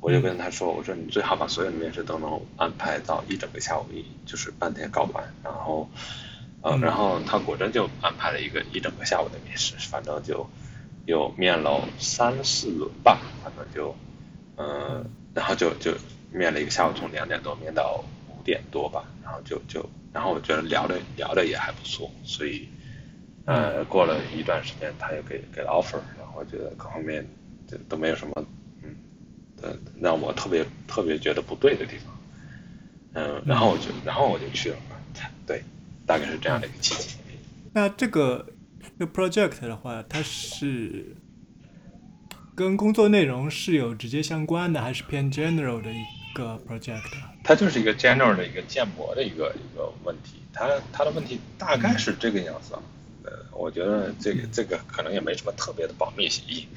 [0.00, 5.24] 我就跟他说，我说你最好把所有的面试都能安排到一整个下午，一就是半天搞完。
[5.44, 5.88] 然后，
[6.62, 10.48] 呃，然后他果真就安排了一个一整个下午的面试，反正就
[11.06, 13.94] 有面了三四轮吧，反正就，
[14.56, 15.94] 嗯，然后就就
[16.32, 19.88] 面了一个下午，从两点多面到五点多吧，然后就就。
[20.12, 22.68] 然后我觉得聊的聊的也还不错，所以，
[23.50, 27.26] 呃，过了一段时间，他又给给了 offer，然后我觉得各方面
[27.66, 28.46] 这都没有什么，
[28.84, 28.94] 嗯，
[29.60, 32.16] 呃，让我特别特别觉得不对的地方，
[33.14, 34.76] 嗯，然后我就然后我就去了，
[35.44, 35.64] 对，
[36.06, 37.16] 大概是这样的一个契机。
[37.72, 38.46] 那这个
[38.96, 41.16] 这个 project 的话，它是
[42.54, 47.02] 跟工作内容是有直接相关的，还是偏 general 的一个 project？
[47.42, 52.74] 它就是一个 general 的一个建模的一个一个问题，它它的问题大概是这个样子，
[53.24, 56.68] 呃，我觉得这个这个可能也没什么特别的保密协议，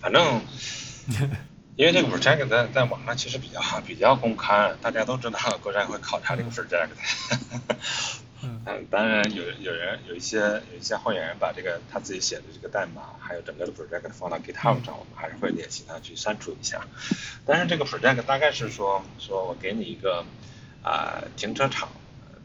[0.00, 0.40] 反正，
[1.76, 6.88] 因为这个 project 在在网上其实比较比较公开，大家都知道国家会考察这个 project。
[8.44, 10.40] 嗯，当然有有人有一些
[10.72, 16.84] 有一些候选人把这个他自己写的这个代码，还有整个的 project 放到 GitHub 上，我们还是会联系他去删除一下。
[17.46, 20.24] 但是这个 project 大概是说，说我给你一个
[20.82, 21.88] 啊停车场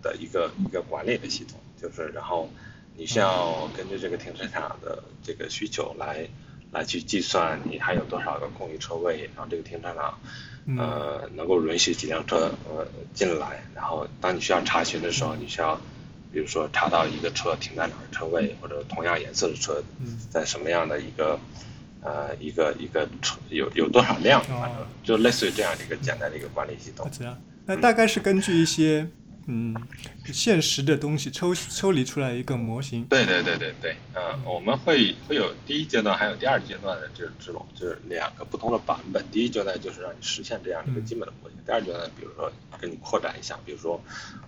[0.03, 2.47] 的一个一个管理的系统，就是然后
[2.97, 6.27] 你需要根据这个停车场的这个需求来
[6.71, 10.19] 来去计算你还有多少个空余车位，然后这个停车场
[10.77, 15.79] 呃能够允许几辆车呃进来，然后当你需要查询的时候，你需要。
[16.29, 19.81] 比如说查到一个车停在哪儿车位，或者同样颜色的车
[20.29, 21.39] 在什么样的一个
[22.01, 27.09] 呃一个一个车有有多少辆，反正就类似于这样的一个简单的一个管理系统。
[27.65, 29.07] 那大概是根据一些
[29.47, 29.73] 嗯
[30.33, 33.03] 现实的东西抽抽离出来一个模型。
[33.05, 39.23] 对对对对对，嗯，我们会会有第一阶段还有第二阶段的这这种就是两个不同的版本。
[39.31, 44.01] 第一阶段就是让你实现这样一个基本的模型，第二阶段比如说给你扩展一下，比如说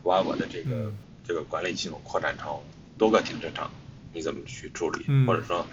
[0.04, 0.92] 我把我的这个。
[1.28, 2.60] 这个管理系统扩展成
[2.98, 3.70] 多个停车场，
[4.12, 5.06] 你怎么去处理？
[5.28, 5.64] 或者说，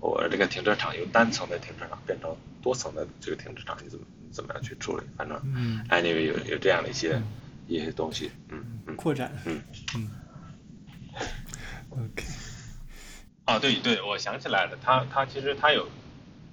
[0.00, 5.04] 我这个停车场由单层的停车场变成多层的这个停车场，你怎么怎么样去处理？
[5.16, 5.40] 反正
[5.88, 7.22] ，anyway 有有这样的一些
[7.68, 9.62] 一些东西，嗯嗯，扩展，嗯。
[9.94, 10.10] 嗯
[11.90, 12.24] ，OK，
[13.44, 15.86] 啊对对，我想起来了，他他其实他有，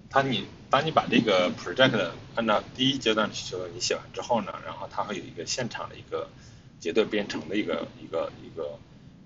[0.10, 6.30] 他你当你把这个 project 按照第一阶段的需求你写完之后呢，然后他会有一个现场的一个。
[6.78, 8.78] 结对编程的一个一个一个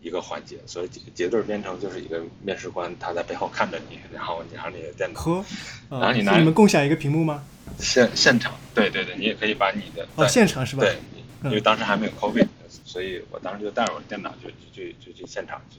[0.02, 5.44] 一个环节，所以结结对编程就是一个面试官他在背后看着你，然后你拿你的电脑，
[5.90, 7.44] 然后你拿你们共享一个屏幕吗？
[7.78, 10.84] 现现场，对对对，你也可以把你的哦现场是吧？
[10.84, 10.96] 对，
[11.46, 12.48] 因为当时还没有 COVID，
[12.86, 15.78] 所以我当时就带着我的电脑就就就去现场去。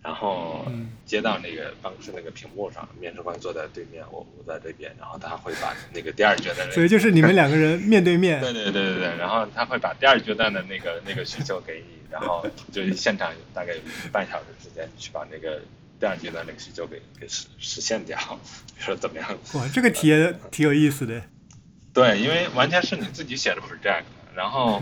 [0.00, 0.64] 然后
[1.04, 13.80] 接到那个办公室那个屏幕上，面试官坐在对面，我我在这边，然后他会把那个第二阶段，所以就是你们两个人 面对面，对对对对对，然后他会把第二阶段的那个那个需求给你，然后就现场大概有
[14.12, 15.60] 半小时时间去把那个
[15.98, 18.16] 第二阶段那个需求给给实实现掉，
[18.78, 19.36] 说怎么样？
[19.54, 21.20] 哇，这个体验挺有意思的。
[21.92, 24.04] 对，因为完全是你自己写的 project，
[24.38, 24.80] 然后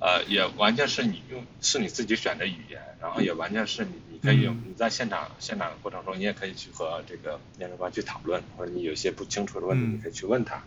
[0.00, 4.18] 呃也完全是你用是你自己选的语言，然后也完全是你你。
[4.20, 10.60] 可以，你在现场现场的过程中，你也可以去和这个面试官去讨论，或者你有些不清楚的问题，你可以去问他。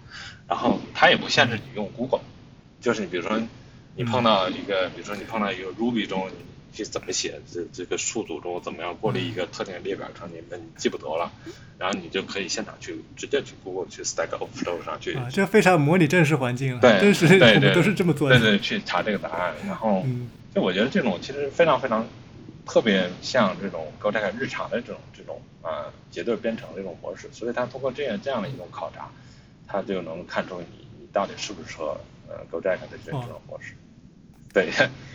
[0.48, 2.22] 然后他也不限制你用 Google，
[2.80, 3.38] 就是你比如说
[3.98, 6.32] 你碰到一个，比如说你碰到一个 Ruby 中
[6.74, 11.32] 去怎么写，这这个数组中怎么样过滤一个特定的列表场景，那你记不得了，
[11.78, 18.40] 然后你就可以现场去直接去 Google 去 Stack Overflow 上去，啊，这非常模拟真实环境了，对真实对对我们都是这么做的。
[18.40, 22.06] 对对，去查这个答案，然后嗯就我觉得这种其实非常非常
[22.66, 29.10] 特别像这种 Go 这个日常的这种这种啊结对编程这种模式，所以他通过这样这样的一种考察，
[29.68, 30.68] 他就能看出你
[31.00, 31.98] 你到底适不适合
[32.30, 33.74] 呃 Go 的这这哦种模式。
[34.54, 34.70] 对，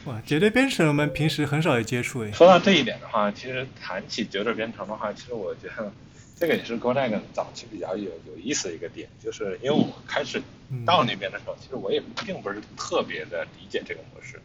[0.07, 2.33] 哇，绝对编程我们平时很少有接触诶。
[2.33, 5.93] 说到这一点的话，其实谈起绝对编程的话，其实我觉得
[6.39, 10.41] 这个也是 Go Nag 早期比较有有意思的一个点，就是因为我开始
[10.87, 14.41] 到那边的时候，其实我也并不是特别的理解这个模式。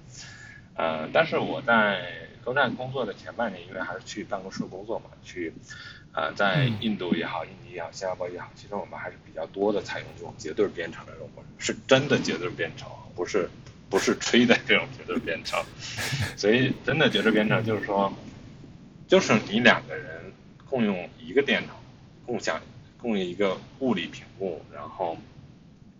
[0.75, 2.01] 呃，但是我在
[2.43, 5.53] 高站工作的前半年，因为还是去办公室工作嘛，去
[6.13, 13.49] 呃在印度也好、印尼也好、新加坡也好，其实我们还是比较多的采用这种结对编程的这种模式，是真的结对编程，不是
[13.91, 15.63] 不是吹的这种角色编程。
[16.35, 18.11] 所以真的角色编程就是说，
[19.07, 20.33] 就是你两个人
[20.67, 21.79] 共用一个电脑，
[22.25, 22.59] 共享
[22.97, 25.15] 共用一个物理屏幕，然后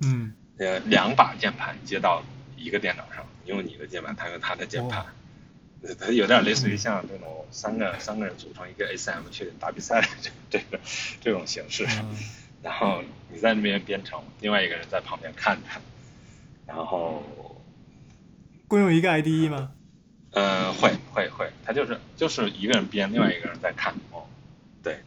[0.02, 0.34] 嗯。
[0.58, 2.22] 呃两把键盘接到
[2.56, 5.04] 一个电脑上，你用你的键盘，他用他的键盘，
[6.14, 10.80] 有点类似于像这种三个三个人组成一个 SM 去打比赛的这这个
[11.20, 12.16] 这种形式，嗯。
[12.62, 15.82] 然后你在那边编程，另外一个人在旁边看着，
[16.68, 17.24] 然后
[18.72, 19.74] 共用一个 IDE 吗？
[20.32, 24.24] 呃会会会，他就是就是一个人编，另外一个人在看，哦，
[24.82, 25.02] 对，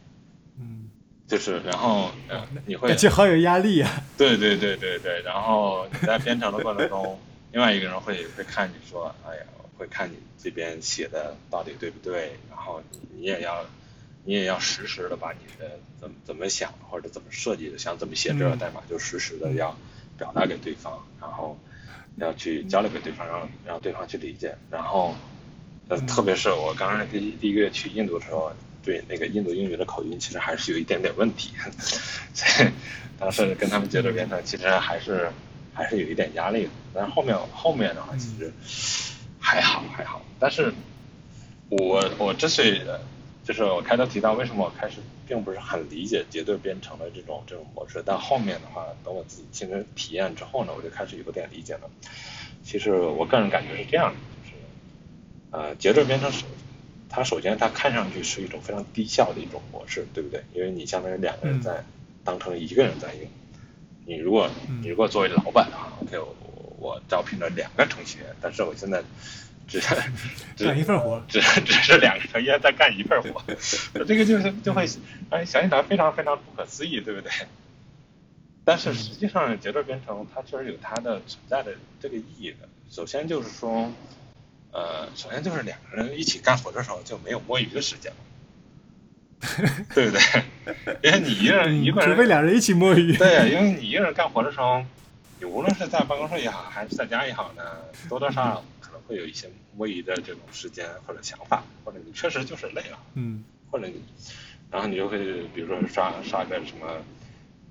[0.59, 0.87] 嗯，
[1.27, 4.03] 就是然后呃你会感觉好有压力啊。
[4.15, 7.19] 对对对对对，然后你在编程的过程中，
[7.51, 9.41] 另外一个人会会看你说，哎呀，
[9.79, 13.65] 会看你这边写的到底对不对，然后你你也要
[14.25, 19.75] 你也要实时的把你的怎么怎么想或者怎么设计的，想怎么写这个代码，就实时的要
[20.19, 21.57] 表达给对方，然后
[22.17, 25.15] 要去交流给对方，让让对方去理解，然后
[25.87, 28.51] 呃，特别是我刚开始第一第一个月去印度的时候，
[28.83, 31.51] 对那个印度英语的口音其实还是有一点点问题，
[32.33, 32.69] 所以
[33.19, 35.29] 当时跟他们接着编程，其实还是
[35.73, 36.69] 还是有一点压力的。
[36.93, 38.51] 但是后面后面的话，其实
[39.39, 40.21] 还好还好。
[40.39, 40.73] 但是
[41.69, 42.81] 我我之所以
[43.45, 51.81] 就是我开头提到为什么我开始并不是很理解结对编程的这种这种模式，但后面的话，等我自己亲身体验之后呢，我就开始有点理解了。
[52.63, 54.55] 其实我个人感觉是这样的，就是
[55.51, 56.43] 呃，结对编程是
[57.07, 60.43] 它首先它看上去是一种非常低效的一种模式，对不对？
[60.51, 61.83] 因为你相当于两个人在
[62.23, 63.29] 当成一个人在用。
[64.07, 64.49] 你如果
[64.81, 66.35] 你如果作为老板的话，OK，我
[66.79, 69.03] 我招聘了两个程序员，但是我现在
[69.67, 69.79] 只
[70.55, 73.41] 只干一份活，只只是两个程序员在干一份活，
[74.05, 74.87] 这个就是就会
[75.29, 77.31] 哎想起来非常非常不可思议，对不对？
[78.63, 82.67] 但是实际上，节奏编程它确实有它的存在的这个意义的。
[82.89, 83.91] 首先就是说，
[84.71, 88.17] 呃，首先就是两个人一起干活的时候就没有摸鱼的时间了，
[89.93, 90.97] 对不对？
[91.03, 93.15] 因为你一个人一个人，除非两人一起摸鱼。
[93.17, 94.83] 对，因为你一个人干活的时候，
[95.39, 97.63] 你无论是在办公室也好，还是在家也好呢，
[98.09, 98.65] 多多少少
[99.07, 104.01] 会有一些摸鱼的这种时间或者想法，或者你确实就是累了，嗯，或者你，
[104.71, 105.19] 然后你就会
[105.53, 107.03] 比如说刷刷个什么。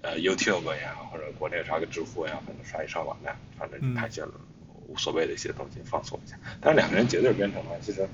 [0.06, 4.22] 呃，YouTube 呀，或者国内刷个知乎呀，反正刷一刷网站，反正你看些
[4.86, 6.36] 无所谓的一些东西，放松一下。
[6.60, 8.06] 但是两个人绝对编程嘛，其实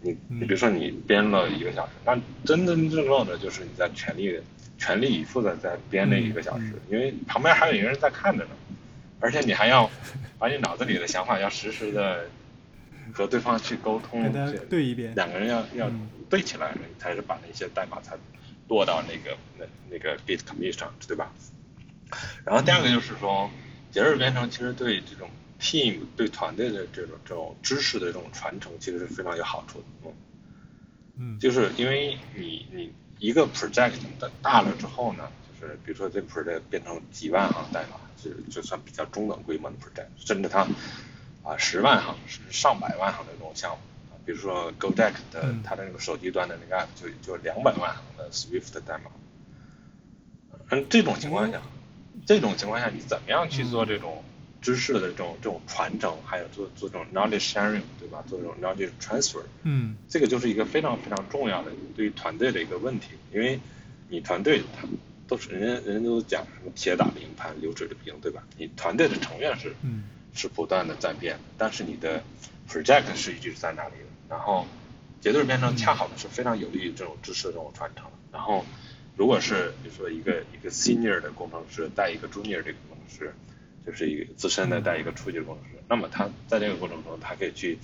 [0.00, 4.38] 你你比如说你编了一个小时，但真真正正的就是你在全力
[4.78, 8.50] 全力以赴的在编那一个小时，因为旁边还有一个人在看着呢，
[9.18, 9.90] 而且你还要
[10.38, 12.30] 把你脑子里的想法要实时的
[13.14, 14.30] 和对方去沟通，
[14.68, 15.90] 对一遍，两个人要要
[16.28, 18.18] 对起来，你才是把那些代码才。
[18.66, 21.30] 落到那个那那个 Git commit 上，对吧？
[22.46, 23.50] 然后第二个就是说，
[23.92, 25.28] 节日编程其实对这种
[25.60, 29.84] team 对团队的这种这种知识的这种传承，其实是非常有好处的。
[30.04, 30.14] 嗯，
[31.18, 40.66] 嗯，就是因为你你一个 project 的大了之后呢，就是比如说这 project 变成几万行代码，就就算比较中等规模的 project，甚至它
[41.44, 43.78] 啊十万行甚至上百万行的这种项目。
[44.26, 49.10] 比如说 GoDeck 的它的那个手机端的那个 app 就就两百万行的 Swift 的代码，
[50.70, 51.60] 嗯，这种情况下，
[52.24, 54.24] 这种情况下你怎么样去做这种
[54.62, 58.24] 知识的这种这种传承，还有做做这种 knowledge sharing，对吧？
[58.26, 63.60] 做这种 knowledge transfer，嗯，这个就是一个非常非常重要的对于团队的一个问题，因为
[64.08, 64.88] 你团队他
[65.28, 68.42] 都是人家人家都讲什么铁打的营盘流水的兵，对吧？
[68.56, 70.04] 你团队的成员是嗯
[70.34, 72.22] 是不断的在变，但是你的
[72.68, 74.04] project 是一直在那里的。
[74.28, 74.66] 然后，
[75.20, 78.06] 结对编程恰好是非常有利于这种知识的这种传承。
[78.32, 78.64] 然后，
[79.16, 83.34] 如果是比如说一个一个 senior 的工程师带一个 junior 的工程师，
[83.86, 87.78] 就是一个资深的带一个初级的工程师，那么他在这个过程中，他可以去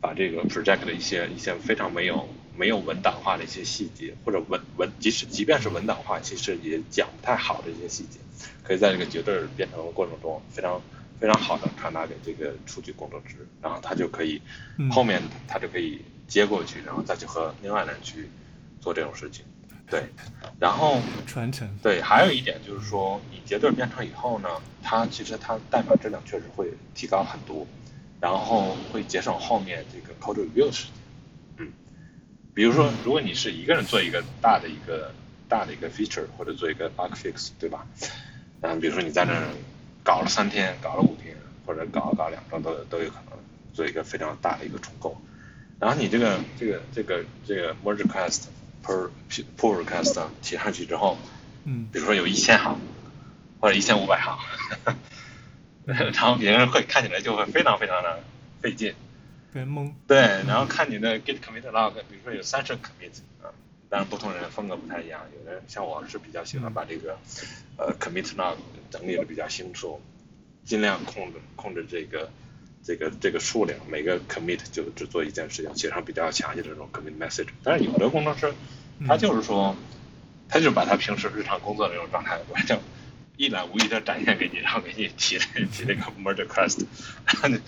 [0.00, 8.20] 把这个 project 的一些一些非常没有没有文档化的一些细节，或者文文即使即便是文档化，其实也讲不太好的一些细节，
[8.62, 10.80] 可以在这个绝对编程的过程中非常
[11.20, 14.40] 非常好的传达给这个数据工程师，然后他就可以
[14.78, 18.30] 嗯后面他就可以接过去，然后再去和另外的人去
[18.80, 19.44] 做这种事情。
[19.90, 20.04] 对，
[20.58, 21.68] 然后传承。
[21.82, 24.48] 对，还有一点就是说，你结对编程以后呢，
[24.82, 27.66] 它其实它代码质量确实会提高很多，
[28.20, 30.92] 然后会节省后面这个 code review 的时间。
[31.56, 31.72] 嗯，
[32.54, 35.12] 比如说，如果你是一个人做一个大的一个
[35.48, 37.84] 大的一个 feature 或者做一个 bug fix，对吧？
[38.60, 39.48] 嗯，比如说你在那儿
[40.02, 41.36] 搞了三天，搞了五天，
[41.66, 43.38] 或者搞搞两周都都有可能
[43.72, 45.20] 做一个非常大的一个重构。
[45.78, 48.44] 然后你这个这个这个这个 merge request
[48.84, 49.10] per
[49.56, 51.16] pull request 提上去之后，
[51.64, 52.78] 嗯比如说有一千行
[53.60, 54.38] 或者一千五百行，
[55.84, 58.20] 然后别人会看起来就会非常非常的
[58.60, 58.94] 费劲。
[59.52, 59.92] 别懵。
[60.06, 63.12] 对，然后看你的 git commit log，比如说有三十个 commit，
[63.90, 67.18] 当然不同人风格不太一样，有的人像我是比较喜欢把这个
[67.76, 68.56] 呃 commit log
[68.88, 70.00] 整理的比较清楚，
[70.64, 72.30] 尽量控制控制这个
[72.84, 77.48] 这个这个数量，每个 commit 就只做一件事情，写上比较详细的这种 commit message。
[77.64, 78.54] 但是有的工程师
[79.08, 79.74] 他就是说，
[80.48, 82.78] 他就把他平时日常工作的这种状态完全
[83.36, 85.36] 一览无遗的展现给你，然后给你提
[85.72, 86.86] 提这个 merge request，
[87.26, 87.60] 然后你。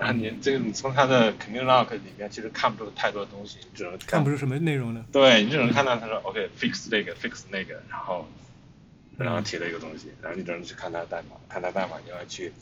[0.00, 5.04] 然后你这个你从他的 commit log 里面其实看不出太多东西，你只能看不出什么内容呢。
[5.12, 8.26] 对你只能看到他说 OK fix 这个 fix 那个，然后
[9.18, 12.52] 然后提了一个东西，然后你只能去看他的代码，看他代码你要去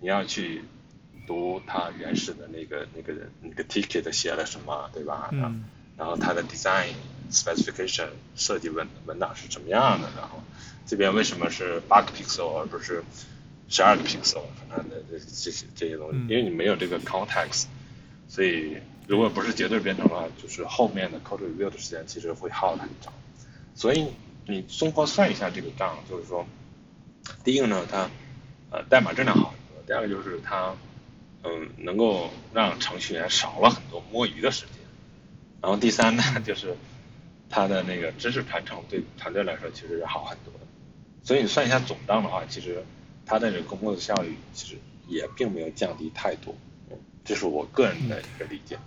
[0.00, 0.62] 你要去
[1.26, 5.28] 读他原始的那个那个那个 ticket 写了什么，对吧？
[5.32, 5.64] 嗯
[5.98, 6.88] 然后它的 design
[7.32, 10.42] specification 设计文文档是什么样的，然后
[10.86, 13.02] 这边为什么是八个 pixel 而不是
[13.68, 17.66] 十二个 pixel 等等的这这些这些东西，嗯因为你没有这个 context，
[18.28, 23.12] 所以如果不是绝对编程的话，就是后面的 code review 的时间其实会耗得很长。
[23.74, 24.06] 所以
[24.46, 26.46] 你综合算一下这个账，就是说，
[27.44, 28.08] 第一个呢，它
[28.70, 30.74] 呃代码质量好很多；第二个就是它
[31.42, 34.76] 嗯能够让程序员少了很多摸鱼的时间。
[35.60, 36.76] 然后第三呢， 就是
[37.50, 40.60] 它的那个知识传承对团队来说其实是好很多的。
[41.24, 42.84] 所以你算一下总账的话，其实
[43.26, 46.56] 它的这个工作的效率其实也并没有降低太多。
[46.90, 48.78] 嗯，这是我个人的一个理解。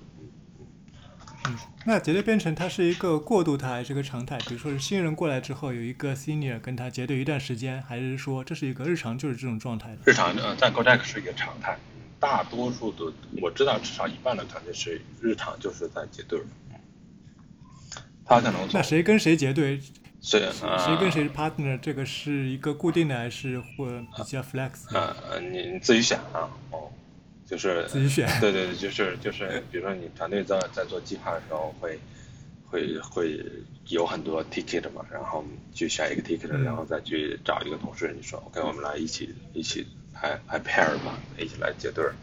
[1.45, 4.37] 嗯，那结对编程它是一个过渡态还是个常态？
[4.39, 9.97] 比如说是新人过来之后有一个 senior 跟他结对一段时间，还是说这是一个日常就是这种状态的？
[10.05, 11.77] 日常呃，在 Gojek 是一个常态，
[12.19, 16.39] 大多数的我知道至少一半的团队是日常就是在结对。
[18.25, 19.81] 他可能从那谁跟谁结对？
[20.21, 21.79] 谁呃谁跟谁是 partner？
[21.79, 24.71] 这个是一个固定的还是或比较 flex？
[24.93, 26.91] 呃呃，你你自己选啊，哦，
[27.45, 31.97] 就是自己选对对对，就是就是，比如说你团队在在做计划的时候会
[32.65, 33.39] 会会
[33.87, 35.43] 有很多 ticket 嘛，然后
[35.73, 39.87] 去选一个 ticket，、嗯然后再去找一个同事，你说 OK，我们来一起一起
[40.21, 42.13] 来来 pair 吧，一起来结对儿，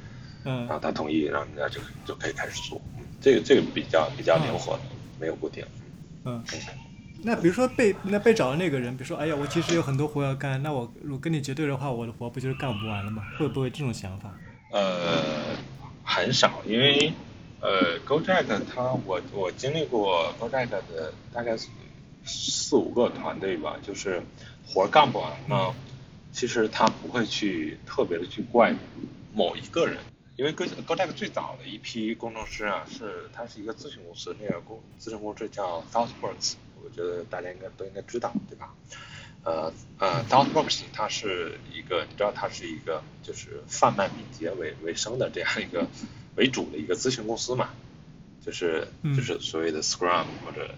[0.44, 4.82] 然后嗯他同意，然后人家就就可以开始做，嗯这个这个比较比较灵活的，
[5.18, 5.64] 没有固定。
[6.24, 6.44] 嗯。
[7.26, 13.24] 那比如说被那被找的那个人，比如说，哎呀，我其实有很多活要干，那我如果跟你结对的话，我的活不就是干不完了吗？
[13.36, 14.32] 会不会这种想法？
[14.70, 15.56] 呃，
[16.04, 17.12] 很少，因为
[17.60, 21.68] 呃，GoJack 它我我经历过 GoJack 的大概四
[22.24, 24.22] 四五个团队吧，就是
[24.64, 25.74] 活儿干不完呢，
[26.30, 28.72] 其实他不会去特别的去怪
[29.34, 29.98] 某一个人，
[30.36, 36.54] 因为 Go GoJack 最早的一批工程师啊，是它是一个咨询公司，那个公咨询公司叫 ThoughtWorks，
[36.84, 38.74] 我觉得大家应该都应该知道，对吧？
[39.44, 45.86] 呃呃，ThoughtWorks 它是一个，你知道它是一个就是贩卖敏捷为为生的这样一个
[46.34, 47.70] 为主的一个咨询公司嘛，
[48.44, 50.74] 就是嗯就是所谓的 Scrum 或者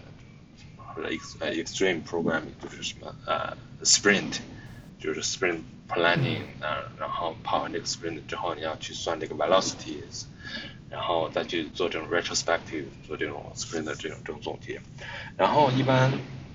[0.77, 4.39] 或者 ex 呃 Extreme Programming，就是什么呃 Sprint，
[4.99, 10.25] 就是 Sprint Planning 啊、然后跑完这个 Sprint 之后，你要去算这个 velocities，
[10.89, 14.81] 然后再去做这种 retrospective，做这种 Sprint 的这种这种总结，
[15.37, 16.11] 然后一般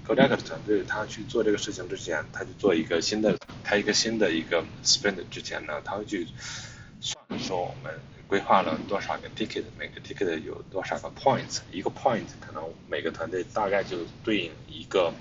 [0.07, 6.26] GoJack 的团队他去做这个事情之前，他去做一个新的开一个新的一个 Sprint 之前呢，他会去
[7.01, 7.95] 算说我们
[8.26, 15.12] 规划了多少个 ticket，每个 ticket 有多少个 points，一个 point 可能每个团队大概就对应一个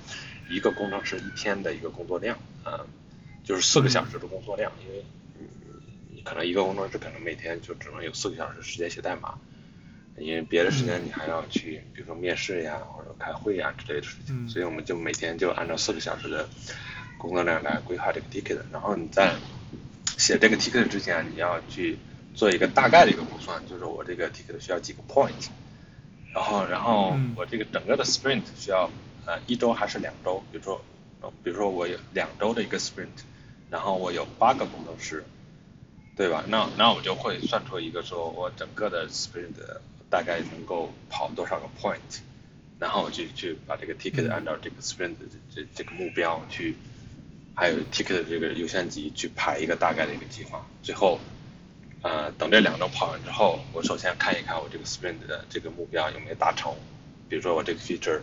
[0.50, 2.86] 一个工程师一天的一个工作量，呃，
[3.44, 5.06] 就是四个小时的工作量，因为
[6.24, 9.36] 可能一个工程师可能每天就只能有四个小时时间写代码，
[10.18, 14.48] 因为别的时间你还要去，比如说面试呀或者开会呀之类的事情，嗯。
[14.48, 16.48] 所以我们就每天就按照四个小时的
[17.18, 19.36] 工作量来规划这个 ticket，然后你在
[20.18, 21.98] 写这个 ticket 之前，你要去
[22.36, 25.50] 做一个大概的一个估算，就是我这个 ticket 需要几个 point，
[26.34, 28.90] 然后然后我这个整个的 sprint 需要
[29.26, 30.44] 呃一周还是两周？
[30.52, 30.84] 比如说，
[31.44, 33.08] 比如说我有两周的一个 sprint，
[33.70, 35.24] 然后我有八个工程师，
[36.16, 36.44] 对吧？
[36.48, 39.54] 那那我就会算出一个说我整个的 sprint
[40.10, 42.22] 大概能够跑多少个 point，
[42.80, 45.16] 然后去去把这个 ticket 按照这个 sprint
[45.54, 46.76] 这这个目标去。
[47.56, 51.20] 还有 ticket 的这个优先级去排一个大概的一个计划，最后，
[52.02, 56.74] 呃，等这两周跑完之后，我首先看一看我这个 sprint 的这个目标有没有达成，
[57.30, 58.22] 比如说我这个 feature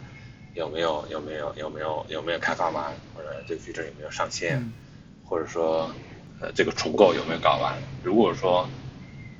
[0.54, 4.72] 有没有有没有有没有有没有开发完，或者这个 feature 有没有上线，
[5.24, 5.94] 或者说
[6.40, 7.76] 呃这个重构有没有搞完。
[8.02, 8.68] 如果说，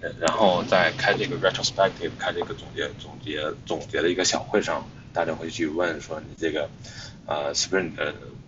[0.01, 6.69] 呃然后在开这个 retrospective 开这个总结总结总结的一个小会上，大家会去问说你这个
[7.27, 7.93] 呃 sprint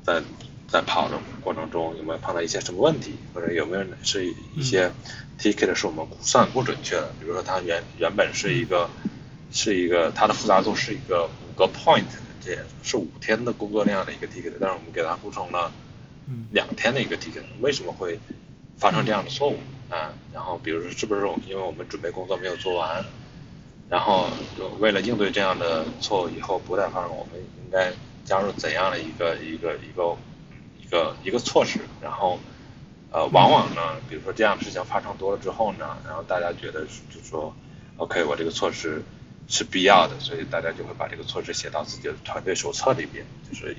[0.05, 0.23] 在
[0.69, 4.91] 在跑的过程中有没有碰到一些什么问题，或者有没有是一些
[5.39, 7.13] ticket 是我们估算不准确的？
[7.21, 8.89] 比如说它原原本是一个
[9.51, 12.05] 是一个它的复杂度是一个五个 point，
[12.43, 15.71] 这是五天的工作量的一个 ticket，但是我们给它估成了
[16.51, 18.19] 两天的一个 ticket，为什么会
[18.83, 19.57] 发生这样的错误
[19.89, 20.11] 啊？
[20.35, 23.05] 然后比如说是不是因为我们准备工作没有做完？
[23.89, 24.27] 然后
[24.81, 27.93] 为了应对这样的错误以后不再发生，我们应该
[28.25, 30.17] 加入怎样的一个一个一个
[30.83, 30.87] 一？
[30.93, 32.39] 个一个措施，然后，
[33.11, 33.81] 呃，往往呢，
[34.11, 37.55] 比如说这样的事情发生多了之后呢，然后大家觉得就说
[37.97, 39.03] ，OK，我这个措施
[39.49, 43.75] 是必要的，所以大家就会把这个措施写到自己的团队手册里边，就是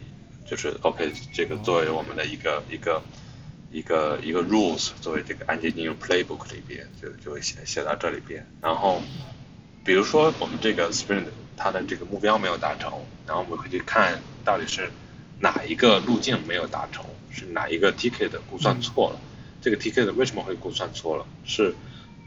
[0.49, 2.99] 就是 OK，这个作为我们的一个一个
[3.73, 8.47] 一个一个 rules，作为这个 engineering playbook 里边，就就会写写到这里边。
[8.61, 9.01] 然后，
[9.83, 11.25] 比如说我们这个 sprint
[11.57, 12.93] 它的这个目标没有达成，
[13.27, 14.89] 然后我们会去看到底是。
[15.39, 17.03] 哪一个路径没有达成？
[17.29, 19.19] 是哪一个 ticket 估算错了？
[19.61, 21.25] 这个 ticket 为什么会估算错了？
[21.43, 21.75] 是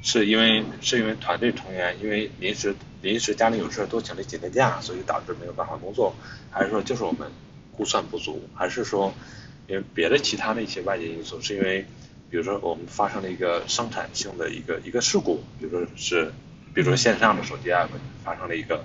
[0.02, 6.14] 是因为是因为团队成员因为临时临时家里有事多请了几天假，所以导致没有办法工作？
[6.50, 7.30] 还是说就是我们
[7.72, 8.46] 估算不足？
[8.54, 9.14] 还是说
[9.68, 11.40] 因为别的其他的一些外界因素？
[11.40, 11.86] 是因为
[12.30, 16.32] 比如说我们发生了一个生产性的一个一个事故，比如说是
[16.74, 17.88] 比如说线上的手机 app
[18.24, 18.84] 发生了一个。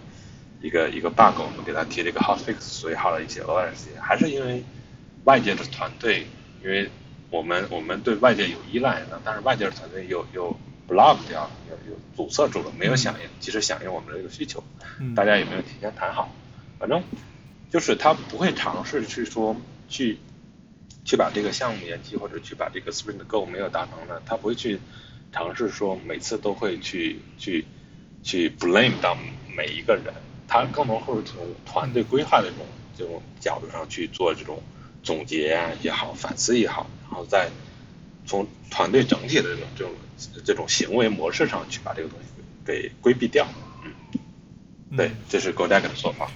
[0.63, 4.63] 一个一个 bug，我们给它提了一个 hot fix，所以耗了一些额外的时间，还是因为
[5.23, 6.27] 外界的团队，
[6.63, 6.87] 因为
[7.31, 10.55] 我们我们对外界有依赖的，但是外界的团队又又
[10.87, 14.63] block 掉，又又阻塞住了，没有响应，及时响应我们的这个需求，
[15.15, 16.31] 大家有没有提前谈好？
[16.77, 17.01] 反正
[17.71, 19.59] 就是他不会尝试去说
[19.89, 20.19] 去
[21.03, 24.79] 去把这个项目延期，或者去把这个 sprint goal 没有达成的，他不会去
[25.31, 27.65] 尝试说每次都会去去
[28.23, 29.17] 去 blame 到
[29.55, 30.13] 每一个人。
[30.47, 32.65] 他更多会从团队规划的这种
[32.97, 34.61] 这种角度上去做这种
[35.01, 37.49] 总结啊也好，反思也好，然后再
[38.25, 39.93] 从团队整体的这种这种
[40.45, 42.25] 这种行为模式上去把这个东西
[42.65, 43.47] 给规避掉。
[43.85, 46.29] 嗯，对，这是 g o d e c k 的做法。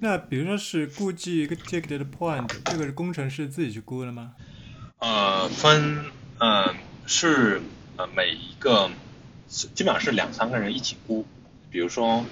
[0.00, 4.32] 那比如说是估计一个 ticket 的 point，这个是工程师自己去估的吗？
[4.98, 6.04] 呃，分，
[6.38, 6.74] 嗯，
[7.06, 7.60] 是
[7.96, 8.90] 呃每一个
[9.46, 11.24] 基本上是两三个人一起估。
[11.70, 12.24] 比如说，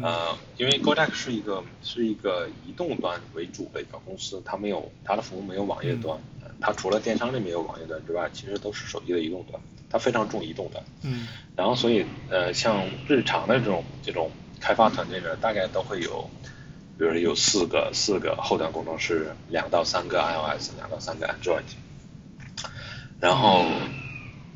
[0.00, 6.18] 呃，因为 GoDeck 是一个是一个移动端为主的一个公司，它没有它的服务没有网页端，
[6.60, 10.82] 它除了电商里面有网页端之外，其实都是手机的移动端，它非常重移动端。
[11.02, 11.28] 嗯。
[11.54, 16.30] 然后所以呃，像日常的这种这种开发团队呢，大概都会有，
[16.98, 21.62] 比如说有四个四个后端工程师，两到三个 iOS，两到三个 Android，
[23.20, 23.64] 然后。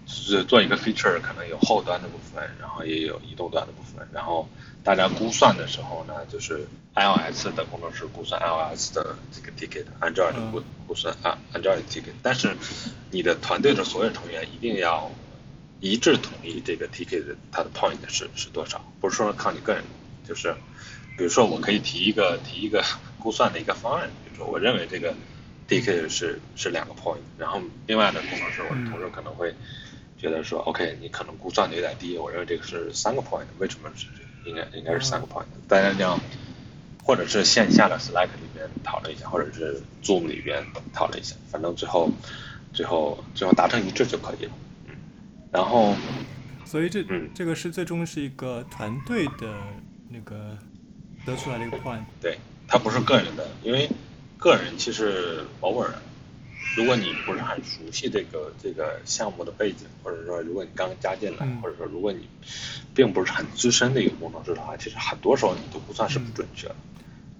[0.08, 4.08] 是做一个 feature，可能有后端的部分，然后也有移动端的部分。
[4.12, 4.48] 然后
[4.84, 6.64] 大家估算的时候呢，就是
[6.94, 12.12] iOS 的工程师估算 iOS 的这个 ticket，Android 估估算啊 Android ticket。
[12.22, 12.56] 但是
[13.10, 15.10] 你的团队的所有成员一定要
[15.80, 19.82] 一致同意这个 ticket 它的 point 是是多少，不是说靠你个人。
[20.26, 20.54] 就是
[21.16, 22.84] 比如说我可以提一个提一个
[23.18, 25.14] 估算的一个方案，比如说我认为这个
[25.68, 29.54] ticket 是是两个 point，然后另外的工程师我的同事可能会。
[30.18, 34.06] 觉得说，OK，你可能估算的有点低，我认为这个是三个 point，为什么是
[34.46, 35.44] 应该应该是三个 point？
[35.68, 36.18] 大家这样，
[37.04, 40.64] 或者是线下的 Slack 里面讨论一下，或者是 Zoom 里边
[40.94, 42.10] 讨论一下，反正最后
[42.72, 44.52] 最后最后达成一致就可以了。
[44.86, 44.94] 嗯，
[45.52, 45.94] 然后，
[46.64, 49.54] 所以这嗯这个是最终是一个团队的
[50.08, 50.56] 那个
[51.26, 52.04] 得出来的一个 point。
[52.22, 53.90] 对，它不是个人的，因为
[54.38, 55.92] 个人其实偶尔。
[56.76, 62.28] 如果你不是很熟悉这个这个项目的背景，或者说如果你刚加进来，或者说如果你
[62.94, 66.76] 并不是很资深的一个工程师的话，其实很多时候你都不算是不准确的。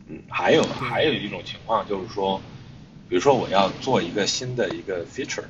[0.09, 2.41] 嗯，还有还有一种情况就是说，
[3.11, 5.45] 比如说我要做一个新的一个 feature，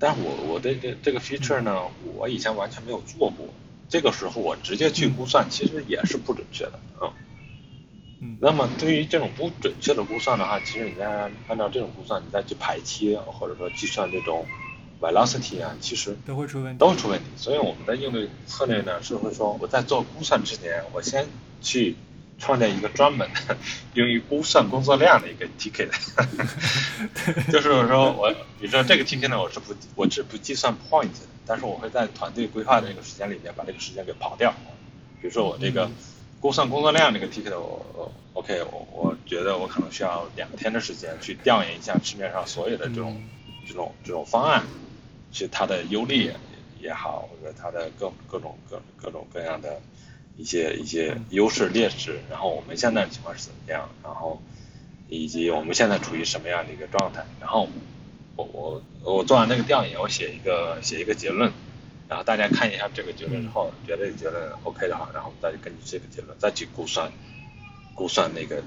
[0.00, 1.80] 但我我的这这个 feature 呢，
[2.16, 3.46] 我以前完全没有做过，
[3.88, 7.02] 这个时候我直接去估算，其实也是不准确的啊。
[7.02, 7.12] 嗯，
[8.40, 14.46] 那么对于这种不准确的估算的话，其实你再按照这种估算，你再去排期或者说计算这种
[15.00, 17.26] velocity 啊，其实都会出问题，都会出问题。
[17.36, 21.26] 所以我们的应对策略呢，是会说我在做估算之前，我先
[21.60, 21.96] 去。
[22.40, 23.56] 创建一个专门的
[23.94, 25.90] 用于估算工作量的一个 ticket，
[27.50, 34.54] 就是说我，比如说这个 ticket 呢，我是不我是不计算 point 的，但是我会在团队规划的这个时间里面把这个时间给跑掉。
[35.20, 35.90] 比如说我这个
[36.40, 43.20] 估算工作量这个 ticket，我 OK，我我觉得我可能需要两天的时间去调研一下市面上所有的这种
[43.66, 44.64] 这种这种方案，
[45.32, 46.34] 是它的优劣
[46.80, 49.80] 也好，或者它的各各种各各种各样的。
[50.40, 54.40] 一些一些优势劣势，然后我们现在的情况是怎么样，然后
[55.08, 57.68] 以及我们现在处于什么样的一个状态，然后
[58.36, 61.52] 我我我做完那个调研，我写一个写一个结论，
[62.08, 67.12] 然后大家看一下这个结论之后，觉得结论 OK 的话，然后再根据这个结论再去估算
[67.94, 68.62] 估算那个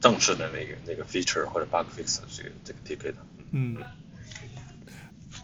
[0.00, 3.14] 正式的那个那个 feature 或者 bug fix 这个这个 ticket。
[3.52, 3.76] 嗯，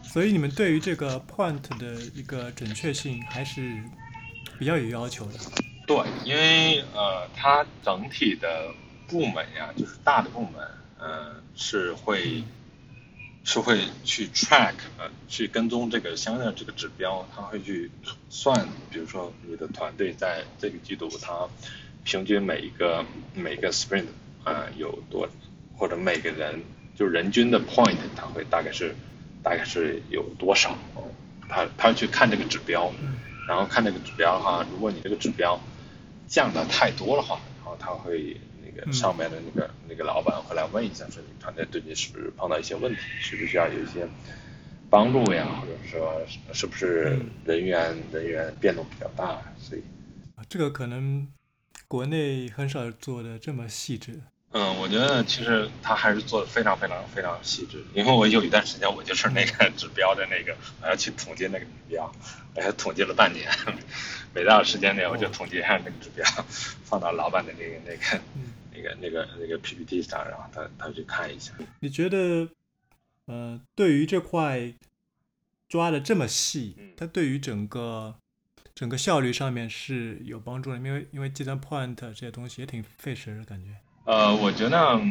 [0.03, 3.81] 所以你们对于这个 point 的一个准确性还是
[4.59, 5.39] 比较有要求的。
[5.85, 8.73] 对，因为呃，它整体的
[9.07, 10.67] 部门呀，就是大的部门，
[10.99, 12.43] 嗯，是会
[13.47, 17.89] 是会去 track，呃，去跟踪这个相应的这个指标，他会去
[18.29, 21.47] 算，比如说你的团队在这个季度，它
[22.03, 24.07] 平均每一个每个 sprint
[24.43, 25.29] 啊有多，
[25.77, 26.61] 或者每个人
[26.97, 28.93] 就人均的 point，它会大概是
[29.41, 30.77] 大概是有多少，
[31.47, 32.91] 他他去看这个指标，
[33.47, 35.57] 然后看这个指标哈，如果你这个指标。
[36.29, 38.46] 降的太多的话，然后他会那
[38.85, 44.07] 个上面的那个那个老板会来问一下，说你团队最近是不是碰到一些问题，需不需要有一些
[44.89, 46.21] 帮助呀，或者说
[46.53, 49.83] 是不是人员人员变动比较大，所以
[50.47, 51.27] 这个可能
[51.87, 54.21] 国内很少做的这么细致。
[54.51, 62.09] 嗯，我觉得其实他还是做的非常非常非常细致，因为我有一段时间我就是那个指标的那个， 我要去统计那个指标，
[62.55, 63.51] 我还统计了半年。
[64.33, 66.25] 每到时间点，我就统计一下那个指标，
[66.85, 68.23] 放到老板的那个那个
[68.77, 71.51] 那个那个那个 PPT 上，然后他他去看一下。
[71.79, 72.47] 你觉得，
[73.25, 74.73] 呃，对于这块
[75.67, 78.15] 抓的这么细，它对于整个
[78.75, 80.77] 整个效率上面是有帮助的？
[80.77, 83.75] 因为因为计算 point 这些东西也挺费时的感觉。
[84.05, 85.01] 呃，我觉得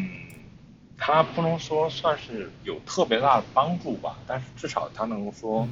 [0.96, 5.68] 它不能说算是有特别大的帮助吧，但是至少它能说。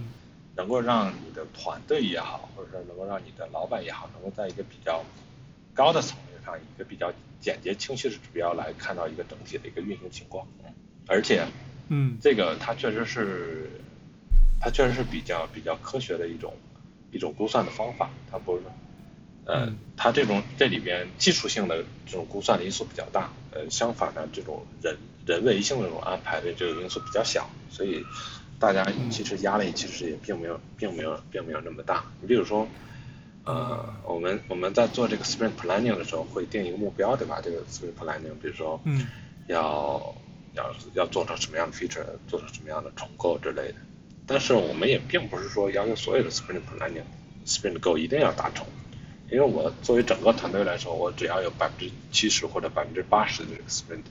[0.57, 5.05] 能够让你的团队也好，或者说能够让你的老板也好，能够在一个比较
[5.75, 10.47] 高的层面上，一个比较简洁清晰的指标来看到一个整体的一个运行情况。
[11.07, 11.47] 而且，
[11.89, 13.71] 嗯，这个它确实是，
[14.61, 16.55] 它确实是比较比较科学的一种
[17.11, 18.11] 一种估算的方法。
[18.31, 18.63] 它不是，
[19.47, 23.31] 呃，它这种这里边技术性的这种估算的因素比较大。
[23.53, 28.05] 呃，相反呢，这种人人为性的这种安排的这个因素比较小，所以。
[28.57, 32.05] 大家其实压力其实也并没有，并没有，并没有那么大。
[32.23, 32.67] 你比如说，
[33.45, 37.41] 呃，我们我们在做这个 sprint planning 的时候，会定一个目标，对吧？
[37.43, 39.07] 这个 sprint planning，比如说，嗯，
[39.49, 40.15] 要
[40.55, 43.75] 要要做成什么样的 feature，做成什么样的重构之类的。
[44.27, 47.03] 但是我们也并不是说要求所有的 sprint planning
[47.45, 48.67] sprint goal 一定要达成，
[49.31, 54.05] 因为我作为整个团队来说，我只要有百分之七十或者百分之八十的这个 sprint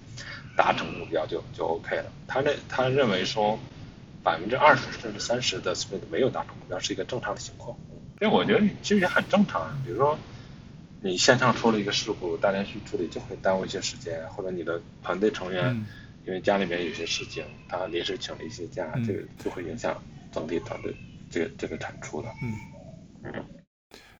[0.55, 2.11] 达成目标就就 OK 了。
[2.27, 3.57] 他认他认为说。
[4.23, 7.77] 百分之二十甚至三十的 sprint 没有达成目标是一个正常的情况，
[8.23, 9.69] 因为我觉得其实也很正常。
[9.83, 10.17] 比如说，
[11.01, 15.85] 你线上出了一个事故，大家去处理就会耽误一些时间，或者你的团队成员
[16.25, 20.01] 因为家里面有些事情，他临时请了一些假，这个就会影响
[20.31, 20.95] 整体团队
[21.29, 22.29] 这个这个产出的。
[22.41, 22.53] 嗯
[23.25, 23.45] 嗯。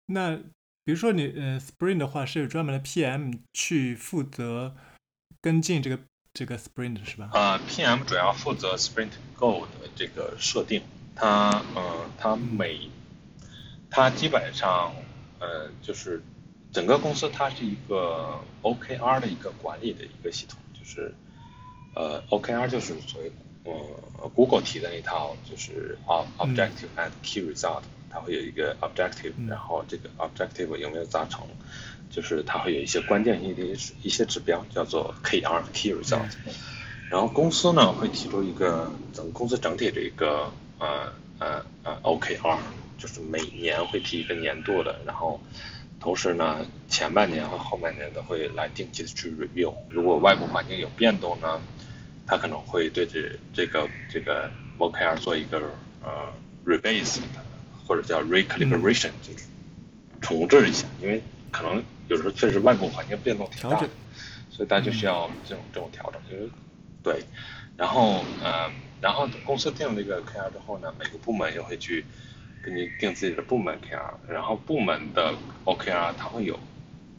[0.08, 0.36] 那
[0.84, 4.76] 比如说你呃 sprint 的话是有专门的 PM 去负责
[5.42, 5.98] 跟进这个。
[6.36, 7.30] 这个 sprint 是吧？
[7.32, 10.82] 啊，PM 主要负责 sprint goal 的这个设定。
[11.16, 12.90] 它，嗯，它每，
[13.96, 14.92] 它基本上，
[15.40, 16.24] 呃，就是
[16.72, 21.14] 整个公司它是一个 OKR 的一个管理的一个系统，就是，
[21.94, 23.32] 呃，OKR 就是所谓，
[23.66, 26.00] 呃，Google 提的那套，就是
[26.40, 31.42] objective and key result，它会有一个 objective，然后这个 objective 有没有达成？
[32.10, 33.62] 就是它会有一些关键性的
[34.02, 36.32] 一些指标，叫做 KR Key Result。
[37.10, 42.58] 然后公司呢会提出一个整公司整体的一个呃呃呃 OKR，
[42.98, 45.40] 就是每年会提一个年度的，然后
[46.00, 49.74] 同时呢前半年和后半年都会来定期的去 review。
[49.90, 51.62] 如果外部环境有变动呢，
[52.28, 55.60] 它可能会对这这个这个 OKR 做一个
[56.02, 56.32] 呃
[56.66, 57.20] rebase
[57.86, 59.46] 或者叫 recalibration，、就是
[60.22, 61.22] 重置一下，因为
[61.52, 63.90] 可能有时候确实外部环境变动挺大的调整，
[64.50, 66.50] 所以大家就需要这种这种调整，就是
[67.04, 67.24] 对，
[67.78, 68.72] 然后呃，
[69.02, 72.06] 然后公司定了这个 KR 之后呢，每个部门又会去
[72.64, 75.34] 给你定自己的部门 KR，然后部门的
[75.66, 76.58] OKR 它会有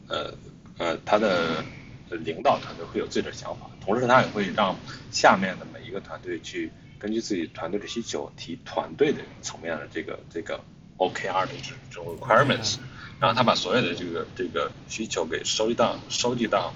[0.07, 0.33] 呃
[0.77, 1.63] 呃他的
[2.09, 4.75] 领导团队会有自己的想法，同时他也会让
[5.11, 10.59] 下面的每一个团队去根据自己团队的需求提团队的层面的这个这个
[10.97, 12.77] OKR 的这这种 requirements，
[13.19, 16.73] 然后他把所有的这个这个需求给收集到收集到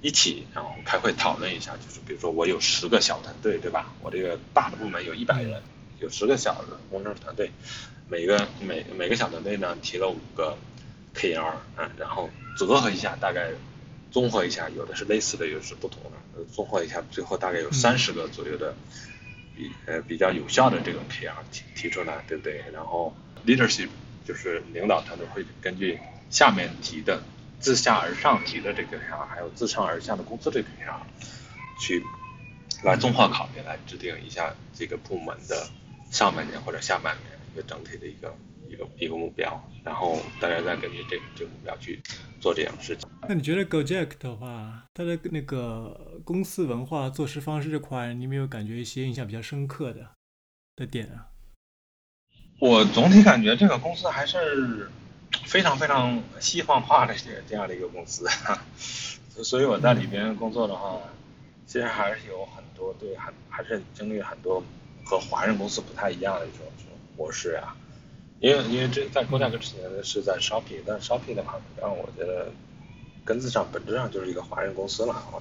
[0.00, 3.94] 一起，然后开会讨论一下，就是比如说我有十个小团队，对吧？
[4.02, 5.62] 我这个大的部门有一百人，
[6.02, 7.50] 有十个小的工程师团队，
[8.08, 10.58] 每个每每个小团队呢提了五个
[11.14, 12.28] KR，嗯，然后
[12.58, 13.52] 折合一下，大概
[14.10, 18.74] 综合一下，有的是类似的，有的是不同的，呃综合一下，最后大概有三十个左右的
[19.56, 22.64] 比呃比较有效的这种 KR 提提出来，对不对？
[22.72, 23.14] 然后
[23.46, 23.88] leadership
[24.26, 26.00] 就是领导团队会根据
[26.30, 27.22] 下面提的
[27.60, 32.02] 自下而上提的这个 KR，还有自上而下的公司这个 KR，去
[32.82, 35.68] 来综合考虑，来制定一下这个部门的
[36.12, 38.32] 上半年或者下半年一个整体的一个
[38.68, 42.00] 一个一个目标，然后大家再根据这个这个目标去
[42.38, 43.08] 做这样的事情。
[43.26, 50.10] 那你觉得 Gojek 的话，它的那个公司文化、做事方式这块，你有没有感觉一些印象比较深刻的
[50.76, 51.28] 的点啊？
[52.60, 54.90] 我总体感觉这个公司还是
[55.46, 58.28] 非常非常西方化的这这样的一个公司，
[59.42, 61.00] 所以我在里边工作的话，
[61.66, 64.62] 其实还是有很多对很还是经历很多
[65.04, 67.76] 和华人公司不太一样的一种这种模式啊。
[68.40, 72.50] 因为因为这在国家之前是在 Shopping，但 Shopping 的话让我觉得
[73.24, 75.38] 根子上本质上就是一个华人公司了啊。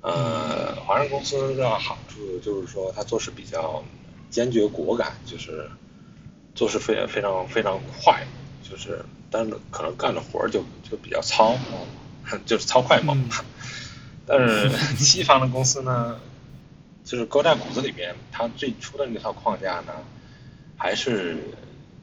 [0.00, 3.82] 呃，华人公司的好处就是说他做事比较
[4.28, 5.70] 坚决果敢，就是
[6.54, 8.26] 做事非非常非常快，
[8.68, 11.56] 就是但是可能干的活儿就就比较糙，
[12.32, 13.16] 嗯 就是糙快猛。
[14.26, 16.18] 但是 西方的公司呢，
[17.04, 19.92] 就是高在骨子里边，它最初的那套框架呢，
[20.76, 21.36] 还是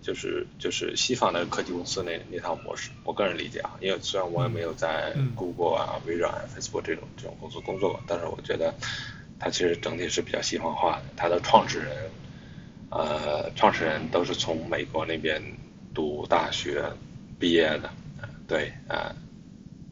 [0.02, 2.92] 就是就是西方的科技公司那那套模式。
[3.04, 8.74] 我个人理解啊，因为虽然我也没有在嗯 Google 啊、微软、啊 Facebook 这种这种公司工作过，但是我觉得
[9.40, 11.04] 它其实整体是比较西方化的。
[11.18, 12.12] 它的创始人，
[12.90, 15.42] 呃，创始人都是从美国那边
[15.94, 16.84] 读大学
[17.40, 17.90] 毕业的，
[18.22, 19.16] 呃对，啊，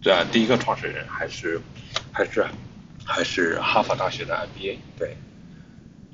[0.03, 1.59] 对啊，第一个创始人还是
[2.11, 2.45] 还是
[3.11, 5.17] 还是哈佛大学的 MBA，对，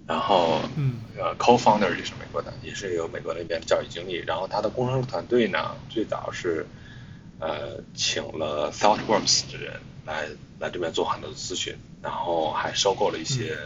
[0.07, 4.13] 然后嗯呃，co-founder 也是美国的，也是有美国那边的教育经历。
[4.25, 6.65] 然后他的工程师团队呢，最早是
[7.39, 13.57] 呃请了 ThoughtWorks 的人来来这边做很多的咨询，然后还收购了一些、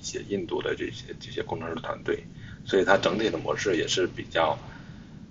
[0.00, 2.24] 一些印度的这些这些工程师团队，
[2.66, 4.58] 所以它整体的模式也是比较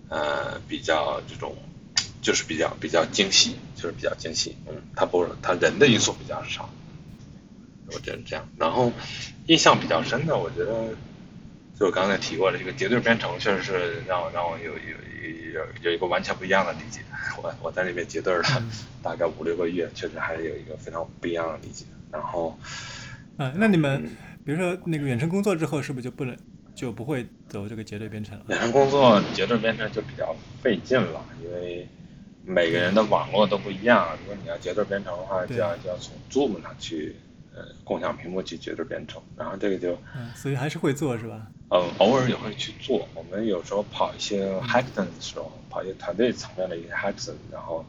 [0.07, 1.55] 呃比较这种
[2.21, 4.55] 就是比较比较精细，就是比较精细。
[4.67, 6.69] 嗯，它不是它人的因素比较少。
[7.93, 8.91] 我觉得这样，然后
[9.47, 10.89] 印象比较深的，我觉得
[11.77, 14.79] 就我刚才提过的这个结对编程，确实是让我让我有有
[15.53, 17.01] 有有一个完全不一样的理解。
[17.41, 18.43] 我我在那边结对了
[19.01, 21.85] 大概五六个月，确实还是有一个非常不一样的理解。
[22.11, 22.57] 然后
[23.37, 24.03] 啊，那你们
[24.45, 26.37] 比如说那个远程工作之后，是不是就不能
[26.75, 28.45] 就不会走这个结对编程了？
[28.49, 31.87] 远程工作结对编程就比较费劲了，因为
[32.45, 34.09] 每个人的网络都不一样。
[34.21, 37.15] 如果你要结对编程的话，就要就要从 Zoom 上去
[37.55, 39.97] 呃共享屏幕去解决编程，然后这个就。
[40.15, 41.47] 嗯，所以还是会做是吧？
[41.69, 43.07] 嗯，偶尔也会去做。
[43.13, 47.85] 我们有时候跑一些 hackathon 的时候，跑一些团队层面的一些 hackathon，然后，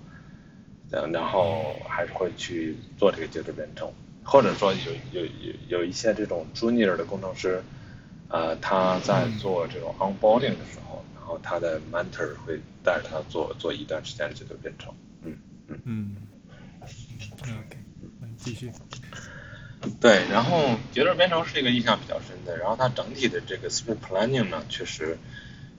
[0.93, 3.93] 嗯，然后还是会去做这个解决编程，
[4.23, 7.61] 或者说有有有有一些这种 junior 的工程师，
[8.29, 14.95] 呃，他在做这种 onboarding 的时候，然后他的 mentor 会带着他做做一段时间的解决编程。
[15.23, 15.37] 嗯
[15.67, 15.81] 嗯。
[15.85, 16.17] 嗯
[17.43, 17.79] ，OK，
[18.21, 18.71] 嗯，继续。
[20.01, 25.19] 对，然后节奏编程是一个印象比较深的，然后它整体的这个 Spring planning 呢，确实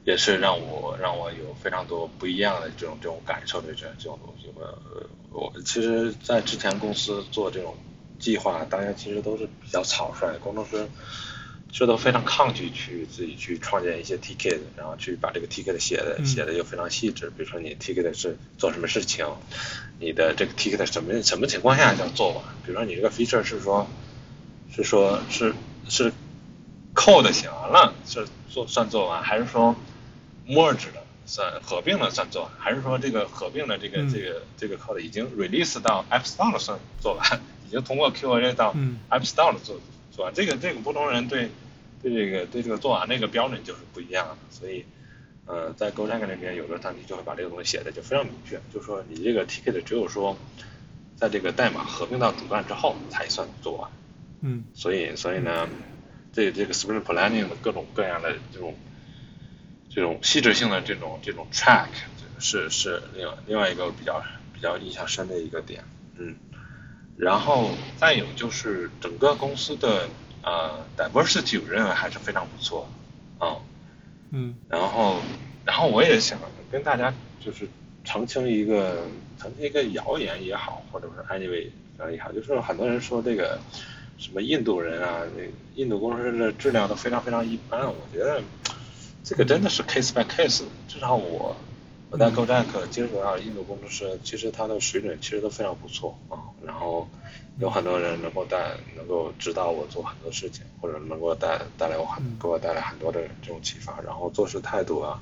[0.03, 4.49] 也是让我让我有非常多不一样的这种这种感受的这这种东西。
[4.55, 7.75] 我我其实，在之前公司做这种
[8.19, 10.87] 计划，大家其实都是比较草率，工程师
[11.73, 17.31] 其实都非常抗拒去自己去创建一些 ticket，然后去把这个 ticket 写的嗯写的又非常细致。
[17.35, 19.25] 比如说你 ticket 是做什么事情，
[19.99, 22.43] 你的这个 ticket 什么什么情况下叫做完？
[22.63, 23.87] 比如说你这个 feature 是说，
[24.71, 25.55] 是说是
[25.89, 26.13] 是
[26.93, 29.75] code 写完了是做算做完，还是说
[30.47, 39.81] merge 的算合并了算做完，还是说这个合并的这个、嗯这个这个 code 已经 release 到 App Store 了算做完，已经通过 QA 到嗯 App Store 了做
[40.15, 40.33] 做完？
[40.35, 41.49] 这个这个不同人对
[42.03, 44.85] 对这个对这个做完那个标准就是不一样的，所以
[45.45, 50.37] 呃，在 GoDaddy 那边有的团体就会把这个东西写的就非常明确，就说你这个 ticket 只有说
[51.15, 53.89] 在这个代码合并到主干之后才算做完。
[54.41, 55.69] 嗯所以所以呢，
[56.33, 58.75] 这这个 sprint planning 的各种各样的这种
[59.89, 61.87] 这种细致性的这种这种 track
[62.39, 64.21] 是是另外另外一个比较
[64.53, 65.83] 比较印象深的一个点，
[66.17, 66.35] 嗯，
[67.15, 70.09] 然后再有就是整个公司的
[70.43, 72.87] 呃 diversity 我认为还是非常不错，
[73.39, 73.57] 啊、
[74.31, 75.21] 嗯然后，
[75.65, 76.37] 然后我也想
[76.71, 77.13] 跟大家
[77.43, 77.67] 就是
[78.03, 79.03] 澄清一个
[79.39, 81.67] 澄清一个谣言也好，或者是 anyway
[82.11, 83.59] 也好，就是很多人说这个
[84.17, 85.43] 什么印度人啊，那
[85.75, 87.87] 印度工程师的质量都非常非常一般。
[87.87, 88.41] 我觉得
[89.23, 91.55] 这个真的是 case by case，至少我
[92.09, 96.35] 我在 GoJack 接触到印度工程师，其实他的水准其实都非常不错啊。
[96.65, 97.07] 然后
[97.59, 98.57] 有很多人能够带
[98.95, 105.19] 能够指导我做很多事情，或者能够带带来我很给我带来很多的这种启发，然后做事态度啊，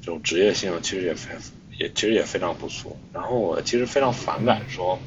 [0.00, 1.30] 这种职业性其实也非
[1.78, 2.96] 也其实也非常不错。
[3.12, 4.98] 然后我其实非常反感说，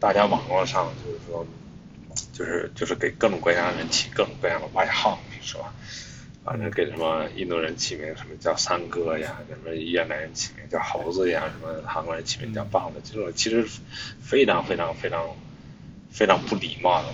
[0.00, 1.46] 大家网络上就是说，
[2.32, 5.72] 就是就是给各种各样的人起各种各样的外号，是吧？
[6.44, 13.66] 反正给什么印度人起名什么叫三哥呀，什么越南人起名叫猴子呀，什么韩国人起名叫棒子，这种其实
[14.20, 15.26] 非常非常非常
[16.14, 17.08] 非常不礼貌的，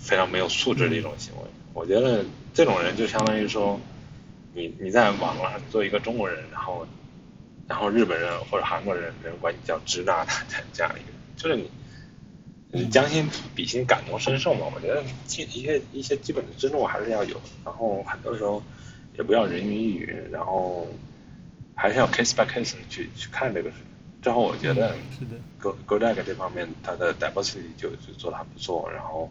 [0.00, 1.42] 非常没有素质的一种行为。
[1.72, 3.80] 我觉得这种人就相当于说，
[4.52, 6.84] 你你在网络上做一个中国人，然后
[7.68, 10.32] 然后日本人或者韩国人人管你叫支那的
[10.72, 11.70] 这样一个，就是你。
[12.74, 14.60] 你将心比心，感同身受嘛。
[14.74, 17.38] 我觉得基一些一些基本的尊重还是要有。
[17.66, 18.62] 然后很多时候
[19.14, 20.88] 也不要人云亦云，然后
[21.74, 23.91] 还是要 case by case 去去看这个事情。
[24.22, 29.28] 之后我觉得是的，Go GoDaddy 这方面它的 diversity 就就做的很不错，然后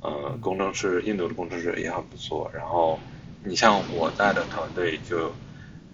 [0.00, 2.50] 呃工程师印度的工程师也很不错。
[2.52, 2.98] 然后
[3.44, 5.32] 你像我带的团队就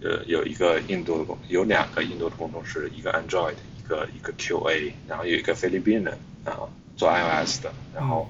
[0.01, 6.57] 呃有一个印度的工有两个印度的工程师，一个 Android，一个一个 QA，然后有一个菲律宾人啊
[6.97, 8.27] 做 iOS 的，然后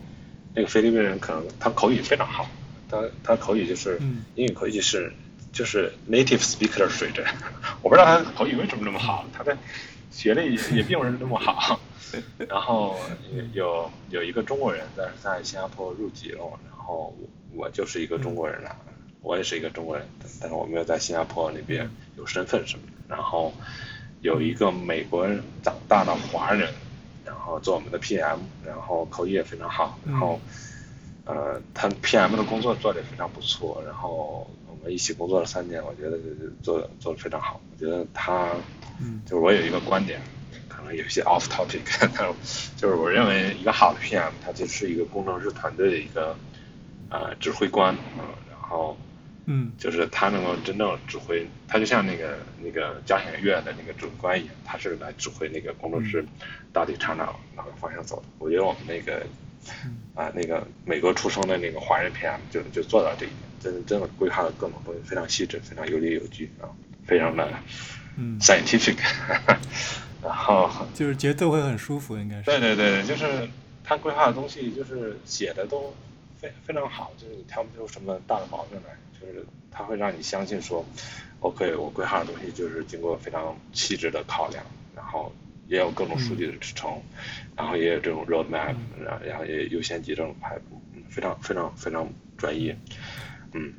[0.53, 2.49] 那个菲律宾人可能他口语非常好，
[2.89, 4.25] 他他口语就是嗯。
[4.35, 5.13] 英语口语是
[5.53, 7.27] 就是 native speaker 的水准，
[7.83, 9.55] 我不知道他口语为什么那么好，他的
[10.13, 11.81] 学历也也并不是那么好。
[12.49, 12.97] 然后
[13.55, 18.77] 有有一个中国人但是在新加坡入籍了，然后我我就是一个中国人了，
[19.23, 20.07] 我也是一个中国人，
[20.39, 22.93] 但是我没有在新加坡那边有身份什么的。
[23.09, 23.53] 然后
[24.21, 26.73] 有一个美国人长大的华人，
[27.25, 30.39] 然后做我们的 PM，然后口语也非常好，然后。
[31.25, 36.19] 呃，他 PM 的工作做的也非常不错，然后我们一起工作了三年，我觉得
[36.65, 37.61] 做得做的非常好。
[37.71, 38.49] 我觉得他，
[39.01, 39.23] 嗯。
[39.25, 40.21] 就是我有一个观点，
[40.69, 41.81] 可能有些 off topic，
[42.17, 42.35] 但
[42.77, 46.37] 就是我认为一个好的 PM，他就是一个工程师团队的一个
[47.11, 48.97] 呃指挥官，嗯、然后
[49.47, 49.73] 嗯。
[49.79, 56.25] 就是他能够真正指挥，他就像那个那个交响乐的那个指挥官一样，他是来指挥那个工程师
[56.73, 58.23] 到底朝哪哪个方向走的。
[58.39, 59.27] 我觉得我们那个
[60.15, 66.69] 啊那个美国出生的那个华人 PM 就就做到这一点，真真的规划的各种东西非常细致，非常有理有据啊，
[67.05, 67.49] 非常的
[68.17, 68.97] 嗯，scientific，
[70.23, 70.71] 然后。
[70.95, 72.45] 就是节奏会很舒服，应该是。
[72.45, 73.49] 对对对，就是
[73.85, 75.95] 他规划的东西，就是写的都
[76.41, 80.85] 非非常好，就是你挑不出什么大的毛病来，就是他会让你相信说
[81.41, 85.33] ，OK，我规划的东西就是经过非常细致的考量，然后
[85.69, 86.91] 也有各种数据的支撑，
[87.57, 92.77] 然后也有这种 roadmap，然后然后也有优先级这种排布，嗯，非常非常非常专业，
[93.55, 93.73] 嗯，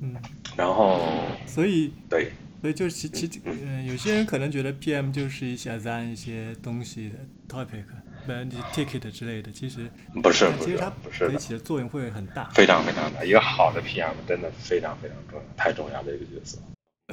[0.00, 0.16] 嗯，
[0.56, 1.00] 然后
[1.46, 2.32] 所以对，
[2.66, 7.14] 所以就其其嗯、有些人可能觉得 PM 就是一些 assign 一些东西的
[7.48, 7.84] topic，
[8.26, 9.88] 不然就 ticket 之类的，其实
[10.20, 11.30] 不是不是其实它不是的。
[11.30, 12.50] 可以起的作用会很大。
[12.54, 16.58] 非常非常大，一个好的 PM 真的非常非常重要，太重要的一个角色。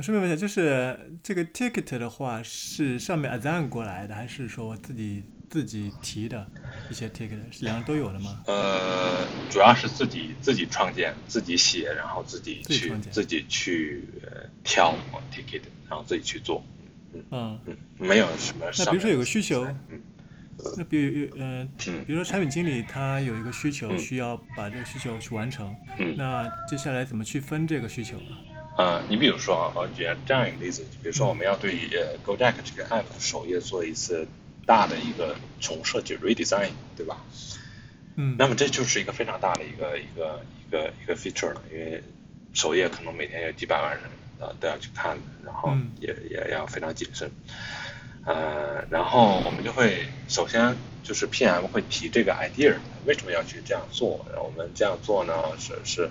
[0.01, 5.21] 顺便问一下，就是这个 ticket 的话，是上面 assign 过来的，还是说我自己
[5.53, 6.43] 自己提的
[6.89, 7.37] 一些 ticket？
[7.51, 8.41] 是两个都有的吗？
[8.47, 14.95] 呃，主要是自己自己创建、自己写，然后自己去自己去呃挑
[15.31, 16.65] ticket，然后自己去做。
[17.29, 18.65] 嗯，嗯，没有什么。
[18.79, 20.01] 那比如说有个需求，嗯
[20.75, 28.41] 那比如呃，嗯比如说产品经理他有一个需求，嗯需要把这个需求去完成，嗯那接下来怎么去分这个需求啊？
[28.75, 34.27] 呃，你比如说啊，我举这样一个例子，比如说我们要对呃 GoJack 这个 app 首页做一次
[34.65, 37.17] 大的一个重设计 redesign，对吧？
[38.15, 42.03] 嗯，那么这就是一个非常大的一个一个一个一个 feature 了，因为
[42.53, 44.03] 首页可能每天有几百万人
[44.39, 47.31] 呃都要去看，然后嗯也、也要非常谨慎。
[48.25, 54.25] 呃，然后我们就会首先就是 PM 会提这个 idea，为什么要去这样做？
[54.31, 56.09] 然后我们这样做呢，是是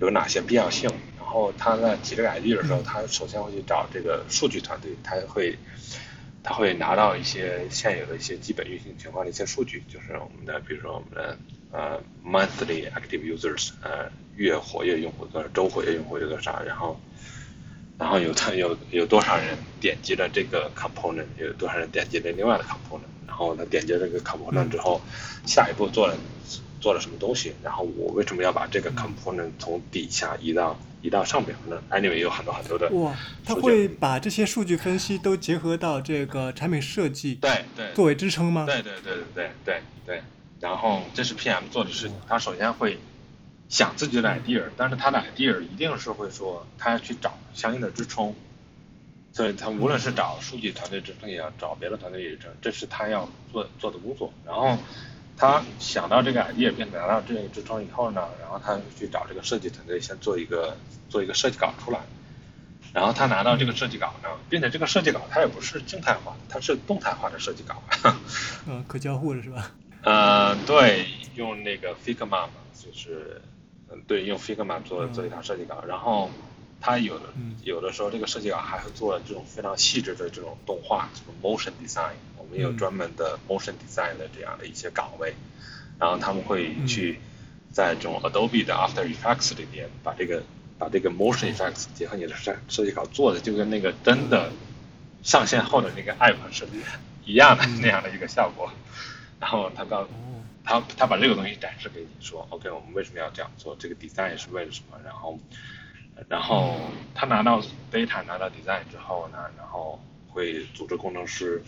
[0.00, 0.90] 有哪些必要性。
[1.16, 5.58] 然后他在提这个 idea 的时候，他首先会去找这个数据团队，他会
[6.48, 11.36] 他会拿到一些现有的一些基本运行情况的一些数据，就是我们的比如说我们的
[11.70, 16.98] 呃 monthly active users，呃月活跃用户多少，周活跃用户有多少，然后
[17.98, 25.02] 然后有他有有多少人点击了这个 component，有多少人点击了另外的 component，然后他点击这个 component 之后，
[25.44, 26.16] 下一步做了
[26.80, 38.66] 做了什么东西，然后我为什么要把这个 component 从底下移到移到上表呢？Anyway 有很多很多的哇，他会把这些数据分析都结合到这个产品设计对对作为支撑吗？
[38.66, 40.22] 对对对对对对对，
[40.60, 42.98] 然后这是 PM 做的事情，他首先会
[43.68, 48.34] 想自己的 idea，但是他的 idea 一定是会说他要去找相应的支撑，
[49.32, 54.32] 所以他无论是找数据团队支撑也好，找别的团队也支撑，这是他要做做的工作。
[54.44, 54.76] 然后
[55.38, 60.76] 他想到这个 idea 并拿到这个支撑以后呢，然后他去找这个设计团队先做一个
[61.08, 62.00] 做一个设计稿出来。
[62.92, 67.82] 然后他拿到这个设计稿呢，并且这个设计稿它也不是静态化的，它是动态化的设计稿。
[68.66, 69.70] 嗯， 可交互的是吧？
[70.02, 73.42] 呃，对，用那个 Figma 嘛，就是，
[73.90, 76.30] 嗯，对，用 Figma 做嗯做一套设计稿，然后
[76.80, 82.14] 他有的嗯有的时候这个设计稿还会做这种非常细致的这种动画，这种 motion design，
[82.48, 82.76] 我们有嗯。
[82.78, 85.34] 专门的 motion design 的这样的一些岗位，
[85.98, 87.20] 然后他们会去
[87.70, 90.42] 在这种 Adobe 的 After Effects 里面把这个
[90.78, 94.50] 把这个 motion effects 结合你的设设计稿做的就跟那个真的
[95.22, 96.66] 上线后的那个 app 是
[97.24, 98.70] 一样的那样的一个效果，
[99.38, 100.08] 然后他告哦，
[100.64, 103.76] 他他把这个东西展示给你说，OK，我们为什么要这样做？
[103.78, 104.98] 这个 design 是为了什么？
[105.04, 105.38] 然后，
[106.28, 106.78] 然后
[107.14, 107.60] 他拿到
[107.92, 111.62] data 拿到 design 之后呢，然后会组织工程师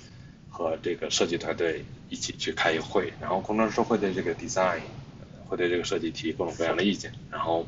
[0.50, 4.80] 和这个设计团队一起去开一会，然后工程师会对这个 design
[5.46, 7.66] 会对这个设计提各种各样的意见，然后。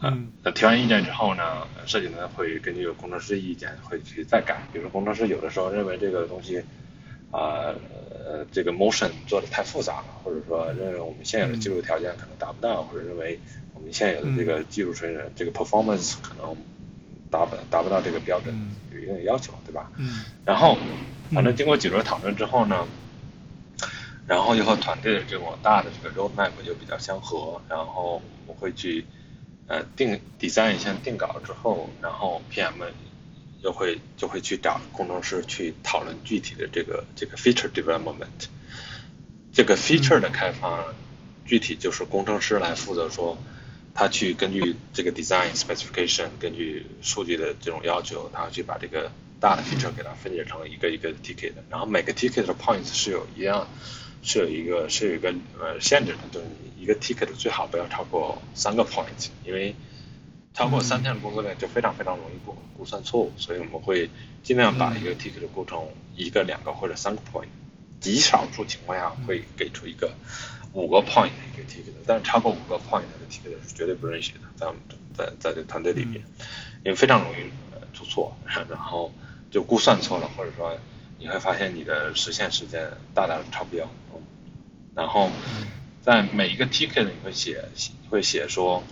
[0.00, 4.60] 呃嗯，那提完意见之后呢，设计呢会根据工程师意见会去再改。
[4.72, 6.58] 比如说工程师有的时候认为这个东西，
[7.30, 7.70] 啊
[8.26, 13.38] 呃这个 motion 做的太复杂了，或者说认为我们现有的技术条件可能达不到，或者认为
[13.74, 16.56] 我们现有的这个技术水准、这个 performance 可能
[17.30, 19.88] 达不达不到这个标准，嗯有一定的要求，对吧？
[19.98, 20.76] 嗯然后，
[21.34, 22.86] 反正经过几轮讨论之后呢，
[24.26, 29.06] 然后又和团队的这种大的这个 roadmap 就比较相合，然后我们会去
[29.66, 32.72] 呃定 design 一下定稿之后，然后 PM
[33.62, 38.48] 又会就会去找工程师去讨论具体的这个这个 feature development，
[39.52, 40.84] 这个 feature 的开发
[41.46, 43.38] 具体就是工程师来负责说。
[43.94, 49.12] 他去根据这个 design specification，根据数据的这种要求，他去把这个
[49.42, 53.66] 大的 feature 给它分解成一个一个 ticket，然后每个 ticket 的 points 是有一样，
[54.22, 56.46] 是有一个是有一个呃限制的，就是
[56.78, 59.74] 一个 ticket 最好不要超过三个 point，因为
[60.54, 64.08] 超过三天的工作量就非常非常容易估估算错误，所以我们会
[64.44, 67.48] 尽量把一个 ticket 估成一个、两个或者三个 point，
[68.00, 70.12] 极少数情况下会给出一个
[70.72, 74.80] 五个 point 的一个 ticket，但是超过五个 point 的 ticket 是绝对不允许的，在我们
[75.16, 76.22] 在在这个团队里面，
[76.84, 77.42] 因为非常容易
[77.74, 79.12] 呃出错，然后
[79.52, 80.76] 就估算错了，或者说
[81.18, 84.20] 你会发现你的实现时间大大的超标，嗯
[84.96, 85.30] 然后
[86.02, 87.64] 在每一个 ticket 你会写
[88.10, 88.82] 会写说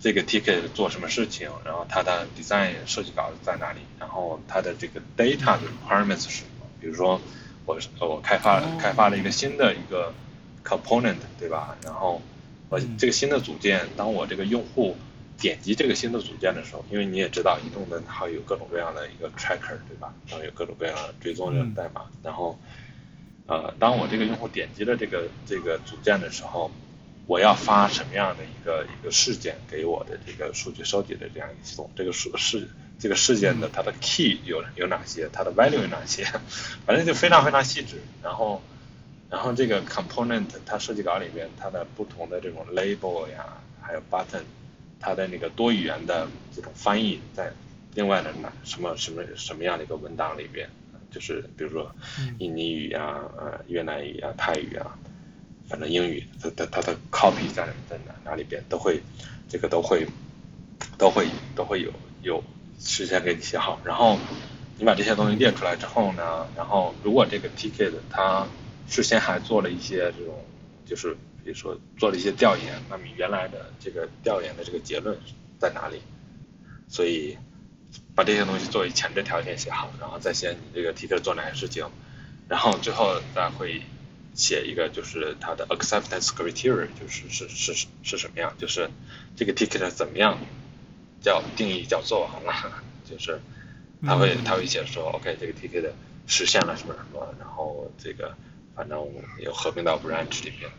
[0.00, 7.20] 这个 ticket 做什么事情，然后它的 design 设计稿在哪里，然后它的这个 data 的 requirements 是什么，比如说
[7.66, 8.78] 我是我开发哦。
[8.80, 10.12] 开发了一个新的一个
[10.64, 11.76] component，对吧？
[11.84, 12.22] 然后
[12.68, 12.96] 我嗯。
[12.98, 14.96] 这个新的组件，当我这个用户
[15.38, 20.12] 点击这个新的组件的时候，因为你也知道，移动的它有各种各样的一个 tracker，对吧？
[20.28, 22.58] 然后有各种各样的追踪的嗯代码，然后
[23.46, 26.70] 呃，当我这个用户点击了这个这个组件的时候，
[27.26, 31.90] 我要发什么样的一个一个事件给我的这个数据收集的这样一个系统？
[31.96, 35.28] 这个数事这个事件的它的 key 有有哪些？
[35.32, 36.24] 它的 value 有哪些？
[36.86, 38.00] 反正就非常非常细致。
[38.22, 38.62] 然后
[39.30, 44.44] 然后这个 component 它设计稿里边它的不同的这种 label 呀，还有 button，
[45.00, 47.52] 它的那个多语言的这种翻译在
[47.94, 50.68] 另外的哪什么什么什么样的一个文档里边，
[51.10, 52.34] 就是比如说嗯。
[52.38, 54.98] 印尼语呀、呃越南语啊、泰语啊，
[55.68, 59.00] 反正英语它它它的 copy 在在哪哪里边都会，
[59.48, 60.06] 这个都会
[60.98, 61.92] 都会都会有
[62.22, 62.42] 有
[62.78, 64.18] 事先给你写好，然后
[64.76, 68.46] 你把这些东西列出来之后呢，然后如果这个 ticket 它
[68.88, 70.44] 事先还做了一些这种，
[70.84, 75.18] 就是比如说做了一些调研，那么原来的这个调研的这个结论
[75.58, 76.00] 在哪里？
[76.88, 77.36] 所以
[78.14, 81.86] 把这些东西作为前置条件写好，然后再写你这个 ticket 做哪些事情，
[82.48, 83.82] 然后最后再会
[84.34, 88.90] 写一个就是它的 acceptance criteria，就是是是是是什么样，就是
[89.36, 90.38] 这个 ticket 怎么样
[91.20, 93.40] 叫定义叫做完了，就是
[94.04, 95.90] 他会他会写说 OK 这个 ticket
[96.26, 98.36] 实现了什么什么，然后这个
[98.74, 98.98] 反正
[99.40, 100.70] 有合并到 branch 里面，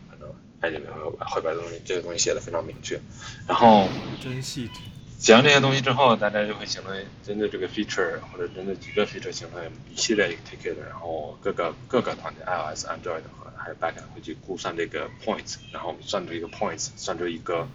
[0.60, 3.00] 反正哎里面会会把东西这个东西写的非常明确，
[3.46, 3.88] 然后
[4.22, 4.80] 真细致。
[5.18, 6.92] 写完这些东西之后，大家就会形成
[7.24, 17.66] 针对这个 feature 或者针对几个 feature 形成一系列一个 ticket，然后各个各个团队 iOS、Android 和还有 backend 会去估算这个 points，然后我们算出一个 points，算出一个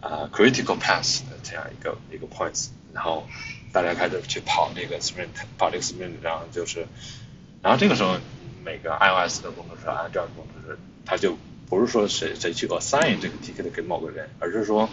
[0.00, 3.28] 啊 critical path 的这样一个一个 points，然后
[3.72, 6.84] 大家开始去跑这个 sprint，跑这个 sprint，然后就是，
[7.62, 8.16] 然后这个时候
[8.64, 11.38] 每个 iOS 的工作室、Android 工作室，他就
[11.72, 14.86] 不是说谁谁去 assign 这个 ticket 给某个人，而是说。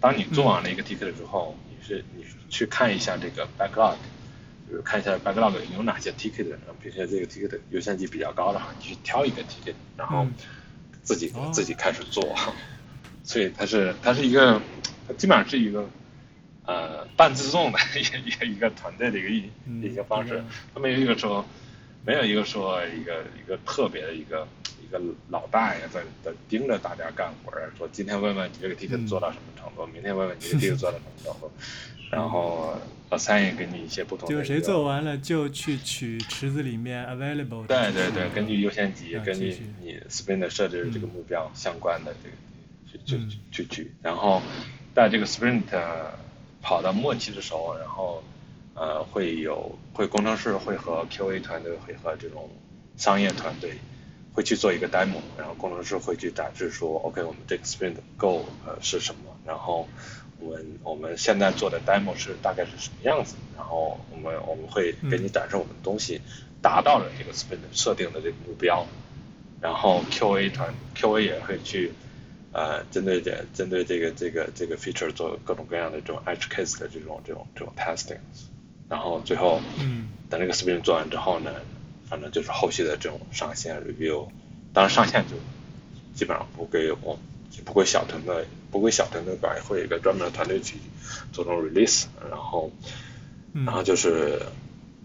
[0.00, 3.96] 当你做完了一个 ticket 之后，你是你去看一下这个 backlog，
[4.70, 6.46] 就是看一下 backlog 有哪些 ticket，
[6.80, 10.26] 并且这个 ticket 优先级比较高的话，你去挑一个 ticket，然后
[11.02, 12.34] 自己自己开始做。
[13.24, 14.62] 所以它是它是一个，
[15.06, 15.90] 它基本上是一个
[16.64, 17.78] 呃半自动的
[18.24, 19.50] 一个一个团队的一个一
[19.82, 20.42] 一个方式。
[20.72, 21.44] 它没有一个说
[22.06, 24.48] 没有一个说一个一个特别的一个。
[24.90, 31.48] 一个老大爷在在盯着大家干活儿，说今天问问你这个 ticket 做到什么程度，明天问问你这个 ticket 做到什么程度，
[32.10, 32.74] 然后
[33.08, 34.34] 老三也给你一些不同的。
[34.34, 37.64] 就谁做完了就去取池子里面 available。
[37.68, 44.42] 对对对，根据优先级，根据你 sprint 设置的这个目标相关的这个去去去取，然后
[44.92, 45.62] 在这个 sprint
[46.60, 48.24] 跑到末期的时候，然后
[48.74, 52.50] 呃会有会工程师会和 QA 团队会和这种
[52.96, 53.78] 商业团队。
[54.32, 59.36] 会去做一个 demo，然后工程师会去展示说，OK，我们这个 sprint goal 呃是什么？
[59.44, 59.88] 然后
[60.38, 63.34] 我们我们现在做的 demo 是大概是什么样子？
[63.56, 66.20] 然后我们我们会给你展示我们的东西
[66.62, 68.86] 达到了这个 sprint 设定的这个目标。
[69.60, 71.92] 然后 QA 团 QA 也会去
[72.52, 78.16] 呃针对这针对这个这个这个 feature 做各种各样的这种 edge case 的这种这种这种 testing。
[78.88, 79.60] 然后最后
[80.30, 81.52] 等这个 sprint 做完之后呢？
[82.10, 84.26] 反正就是后续的这种上线 review，
[84.72, 85.36] 当然上线就
[86.12, 87.16] 基本上不归我，
[87.64, 90.74] 不归小团队，不归小团队管，会有一个专门的团队去
[91.32, 92.72] 做这种 release，然后，
[93.64, 94.42] 然后就是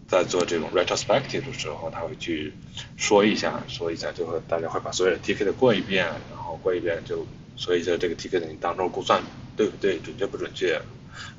[0.07, 2.51] 在做这种 retrospective 的时候，他会去
[2.97, 9.21] 说一下，说一下，就会大家会把所有的 ticket 过一遍，然后过一遍就说一下这个 ticket 你当中估算
[9.55, 10.81] 对不对，准确不准确，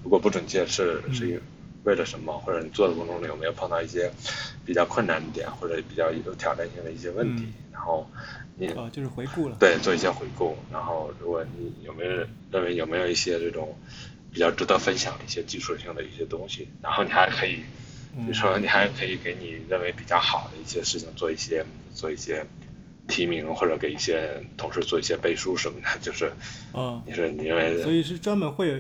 [0.05, 1.26] 如果不准确是是。
[1.26, 1.40] 为
[1.95, 2.39] 了什么？
[2.41, 4.11] 或者你做的过程中有没有碰到一些
[4.65, 7.47] 比较困难的点，或者比较有挑战性的一些问题？
[7.73, 8.09] 然后
[8.57, 9.57] 你哦，就是回顾了。
[9.61, 10.57] 对，做一些回顾。
[10.73, 13.77] 然后，如果你有没有认为有没有一些这种
[14.33, 16.69] 比较值得分享的一些技术性的一些东西？
[16.83, 17.57] 然后你还可以，
[18.17, 21.65] 比如说你还可以给你认为比较好的一些事情做一些
[21.95, 22.45] 做一些。
[23.09, 26.33] 提名或者给一些同事做一些背书什么的， 就是，
[26.74, 28.78] 嗯，你说你认为，所以是专门会有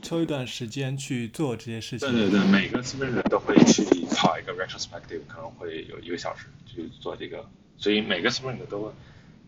[0.00, 2.10] 抽一段时间去做这些事情。
[2.10, 3.82] 对对对，每个 sprint 都会去
[4.14, 7.44] 跑一个 retrospective，可能会有一个小时去做这个，
[7.76, 8.94] 所以每个 sprint 都，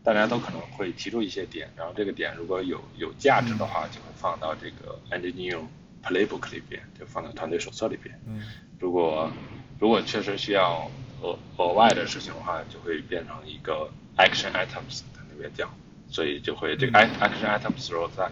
[0.03, 5.61] 大家都可能会提出一些点，然后这个点如果有有价值的话，就会放到这个 engineer
[6.03, 8.21] playbook 里边，就放到团队手册里边。
[8.27, 8.43] 嗯，
[8.81, 9.31] 如果
[9.79, 10.91] 如果确实需要
[11.23, 13.89] 额额外的事情的话，就会变成一个。
[14.17, 15.69] Action items 在那边讲，
[16.09, 18.31] 所以就会这个 action items 时候在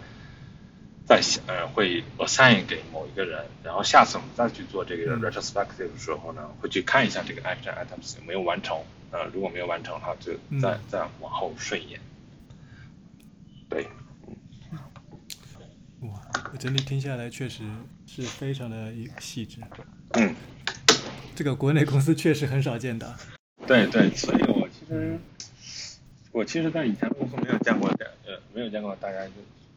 [1.06, 8.78] 在呃会 assign 给某一个人，然后下次我们再去做这个 retrospective 的时候呢，会去看一下这个 action items 有没有完成，
[9.10, 10.32] 呃，如果没有完成的话，就
[10.62, 12.00] 再再往后顺延。
[13.68, 13.86] 对，
[16.00, 17.62] 哇，我整体听下来确实
[18.06, 19.58] 是非常的一细致。
[20.12, 20.34] 嗯，
[21.34, 23.14] 这个国内公司确实很少见的。
[23.66, 25.18] 对对，所以我其实。
[26.34, 29.32] 我其实，在以前公司没有见过的，呃，没有见过大家就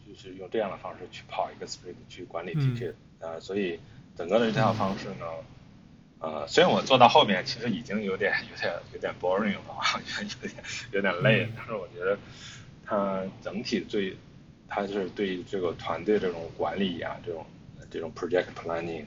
[0.07, 3.79] 就是用这样的方式去跑一个 sprint 去管理 ticket 啊，所以
[4.17, 5.25] 整个的这套方式呢，
[6.17, 10.01] 呃，虽然我做到后面其实已经有点有点有点 boring 了 啊，
[10.41, 10.63] 有点
[10.93, 12.17] 有点累，但是我觉得
[12.84, 14.17] 它整体对，
[14.67, 17.45] 它是对这个团队这种管理啊，这种
[17.91, 19.05] 这种 project planning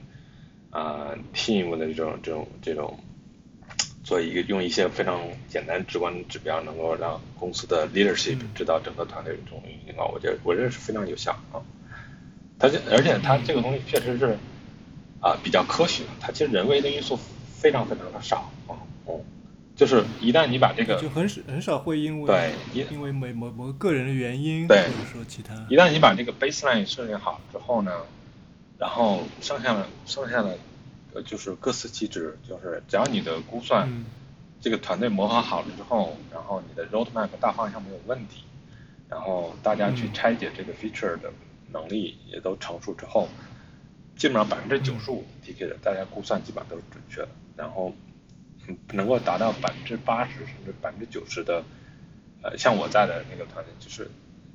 [0.69, 2.97] 啊，team 的这种这种这种。
[4.03, 11.61] 做一个用一些非常简单直观的指标，能够让公司的 leadership 知道整个团队的这种情况，我觉得我认为是非常有效啊。
[12.57, 14.37] 它这而且它这个东西确实是
[15.19, 17.15] 啊比较科学，它其实人为的因素
[17.55, 18.73] 非常非常的少啊。
[19.05, 19.19] 哦，
[19.75, 22.27] 就是一旦你把这个就很少很少会因为
[22.73, 27.91] 对因为某某某个人的原因对或者说其他，一旦你把这个 baseline 设定好之后呢，
[28.79, 30.57] 然后剩下的剩下的。
[31.13, 33.89] 呃，就是各司其职，就是只要你的估算
[34.61, 38.43] 这个团队磨合好了之后，然后你的 roadmap 大方向没有问题，
[39.09, 41.33] 然后大家去拆解这个 feature 的
[41.71, 43.27] 能力也都成熟之后，
[44.15, 47.93] 基本上百分之九十五 TK 的大家估算基本上都是准确的，然后
[48.93, 51.63] 能够达到百分之八十甚至百分之九十的，
[52.41, 54.09] 呃，像我在的那个团队就是，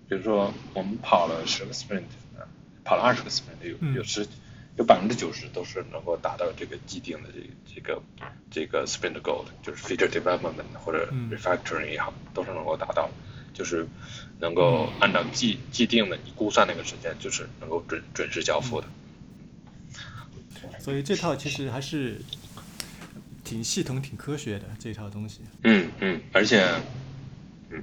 [0.09, 2.05] 比如说我们跑了十个 sprint，
[2.85, 4.27] 跑了二十个 sprint，有有十。
[4.77, 7.41] 有百分之九十都是能够达到这个既定的这
[7.75, 8.03] 这个
[8.51, 10.53] 这个 sprint goal，就是 feature development
[10.85, 13.09] 或者 refactoring 也好，都是能够达到，
[13.55, 13.89] 就是
[14.39, 18.87] 能够按照既既定的你估算那个时间，就是能够准准时交付的。
[20.79, 22.21] 所以这套其实还是
[23.45, 25.41] 挺系统、挺科学的这套东西。
[25.63, 26.69] 嗯嗯，而且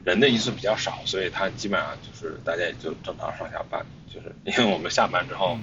[0.03, 5.57] 人的因素比较少，所以它基本上就是大家也就正常上下班，就是因为我们下班之后。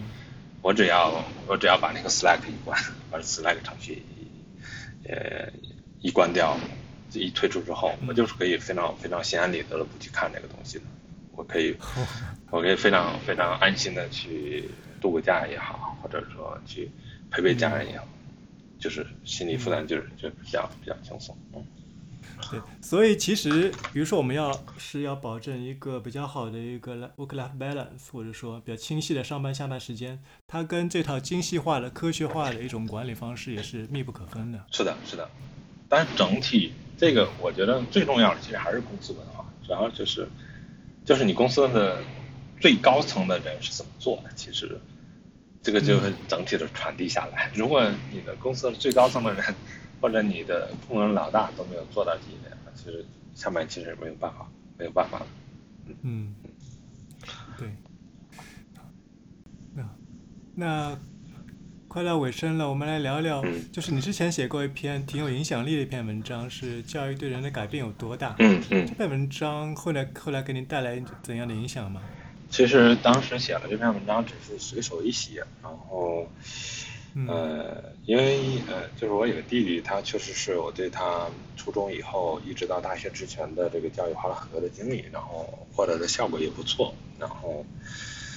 [0.62, 2.78] 我只要我只要把那个 Slack 一关，
[3.10, 4.02] 把 Slack 程序
[5.08, 5.50] 呃
[6.00, 6.56] 一关掉，
[7.12, 10.84] 一退出之后，我就是可以非常非常心安理得的不去看这个东西的。
[11.32, 11.74] 我可以
[12.50, 14.68] 我可以非常非常安心的去
[15.00, 16.90] 度个假也好，或者说去
[17.30, 18.06] 陪陪家人也好，
[18.78, 21.64] 就是心理负担就是就比较比较轻松，嗯。
[22.50, 34.64] 对，所以其实，比如说我们要是要保证一个比较好的一个 work-life balance，或者说比较清晰的上班下班时间，它跟这套精细化的、科学化的一种管理方式也是密不可分的。
[34.70, 35.28] 是的，是的。
[35.88, 40.28] 但是整体这个，我觉得最重要的其实还是公司文化，主要就是，
[41.04, 42.02] 就是你公司的
[42.60, 44.80] 最高层的人是怎么做的，其实
[45.62, 47.50] 这个就会整体的传递下来。
[47.54, 49.44] 如果你的公司最高层的人，
[50.00, 53.04] 或者你的部门老大都没有做到这一点，其实
[53.34, 55.20] 下面其实没有办法，没有办法
[56.02, 56.34] 嗯，
[57.58, 57.68] 对。
[59.74, 59.84] 那
[60.54, 60.98] 那
[61.88, 68.36] 快到尾声了，我们来聊聊，就是你之前写过一篇挺有影响力的一篇文章，是教育对人的改变有多大？
[68.38, 68.86] 嗯嗯。
[68.86, 72.00] 这篇文章后来后来给你带来怎样的影响吗？
[72.48, 76.26] 其实当时写了这篇文章只是随手一写，然后。
[77.26, 87.64] 呃，因为呃，就是我有个弟弟，他确实是我对他初中以后一直到大学之前的这个教育花了很多的精力，然后获得的效果也不错，然后，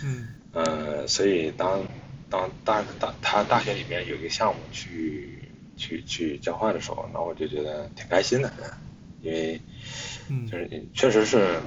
[0.03, 1.85] 嗯，呃，所以当
[2.29, 5.39] 当大大他大学里面有一个项目去
[5.77, 8.51] 去去交换的时候，那我就觉得挺开心的，
[9.21, 9.59] 因为，
[10.51, 11.59] 就是确实是，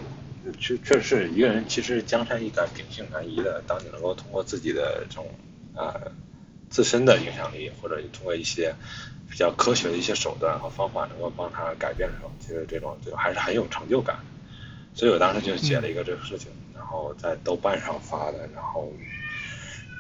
[0.59, 5.25] 确确实是一个人其实江山易改，秉性难移的，当你能够通过自己的这种
[5.75, 5.95] 啊。
[6.71, 8.75] 自身的影响力，或者通过一些
[9.31, 14.17] 比较科学的一些手段和方法，能够帮他改变的时候，其实这种就还是很有成就感。
[14.95, 18.91] 所以我当时就写了一个这个事情，然后在豆瓣上发的，然后，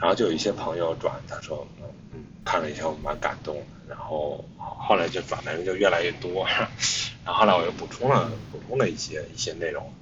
[0.00, 1.66] 然后就有一些朋友转，他说，
[2.14, 3.62] 嗯，看了一下，我蛮感动。
[3.88, 6.44] 然后后来就转的人就越来越多，
[7.24, 9.92] 然后后来我又补充了补充了一些一些内容，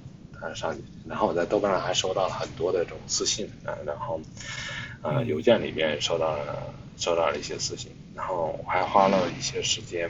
[0.55, 3.51] 上去，然后我在豆瓣上还收到了很多的这种私信，
[3.85, 4.19] 然后。
[5.05, 10.09] 呃，邮件里面收到了收到了一些私信，然后我还花了一些时间，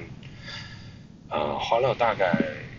[1.30, 2.32] 呃，花了大概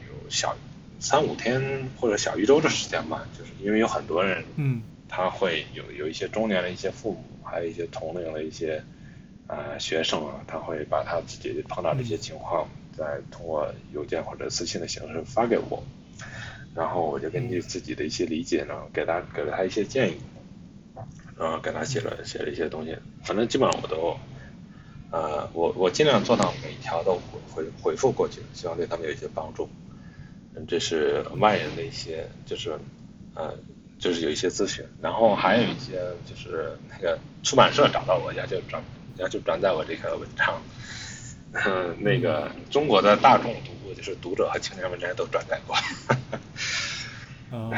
[0.09, 0.57] 有小
[0.99, 8.83] 三五天或者小一周的时间吧，就是因为有很多人，嗯，他会有有一些中年的一些父母，还有一些同龄的一些
[9.47, 12.67] 呃学生啊，他会把他自己碰到的一些情况，
[12.97, 15.85] 再通过邮件或者私信的形式发给我，
[16.75, 20.17] 然后我就根据自己的一些理解呢，给他给了他一些建议。
[21.39, 24.19] 嗯，给他写了写了一些东西，反正基本上我都，
[25.11, 29.69] 呃，我我尽量做到每一条都回回复过去，希望对他们有一些帮助。
[30.55, 32.79] 嗯，这是外人的一些，就是，
[33.35, 33.55] 呃，
[33.99, 38.83] 就是有一些咨询，然后还有一些就是那个出版社找到我，要求转
[39.19, 40.63] 要求转载我这个文章，
[41.53, 45.77] 嗯，那个中国的大众读物，就是读者和青年文摘都转载过。
[47.53, 47.71] 哦，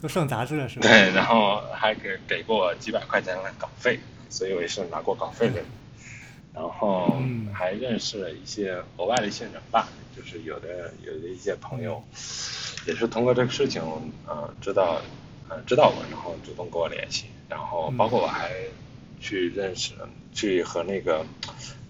[0.00, 0.88] 都上杂志了是吧？
[0.88, 3.98] 对，然后还给给过几百块钱的稿费，
[4.30, 5.60] 所以我也是拿过稿费的。
[6.54, 7.20] 然后
[7.52, 12.02] 还认识了一些额外的一些人吧，就是有的有的一些朋友，
[12.86, 13.80] 也是通过这个事情，
[14.26, 15.00] 呃，知道，
[15.48, 17.26] 呃，知道我，然后主动跟我联系。
[17.48, 18.50] 然后包括我还
[19.20, 19.92] 去认识，
[20.32, 21.24] 去和那个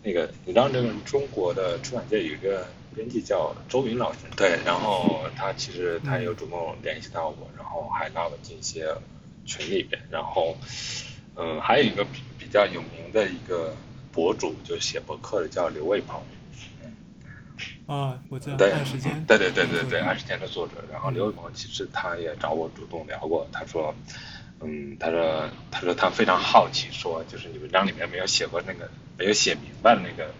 [0.02, 2.66] 那个，你知道那个中国的出版界有一个。
[2.98, 8.92] 编辑叫周云老师，对，然后他其实他有主动联系到我，然后还拉我进一些
[9.46, 10.56] 群里边，然后，
[11.36, 13.76] 嗯，还有一个比比较有名的一个
[14.10, 16.20] 博主，就写博客的叫刘卫鹏，
[17.86, 23.94] 啊，我知道，对，按时间，对对对对对，按时间的作者，然后刘卫鹏其实他也找我主动聊过，他说，
[24.60, 30.34] 嗯，他说他说他非常好奇，说就是你文章里面没有写过那个没有写明白那个。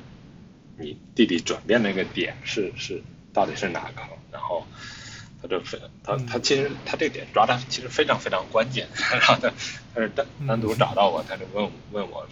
[0.79, 3.03] 你弟弟转变那个点是是
[3.33, 4.03] 到底是哪个？
[4.33, 4.67] 然后
[5.43, 9.53] 他就非他他其实他这点抓的其实非常非常关键， 然后他
[9.95, 12.27] 他是单单独找到我，他就问问我，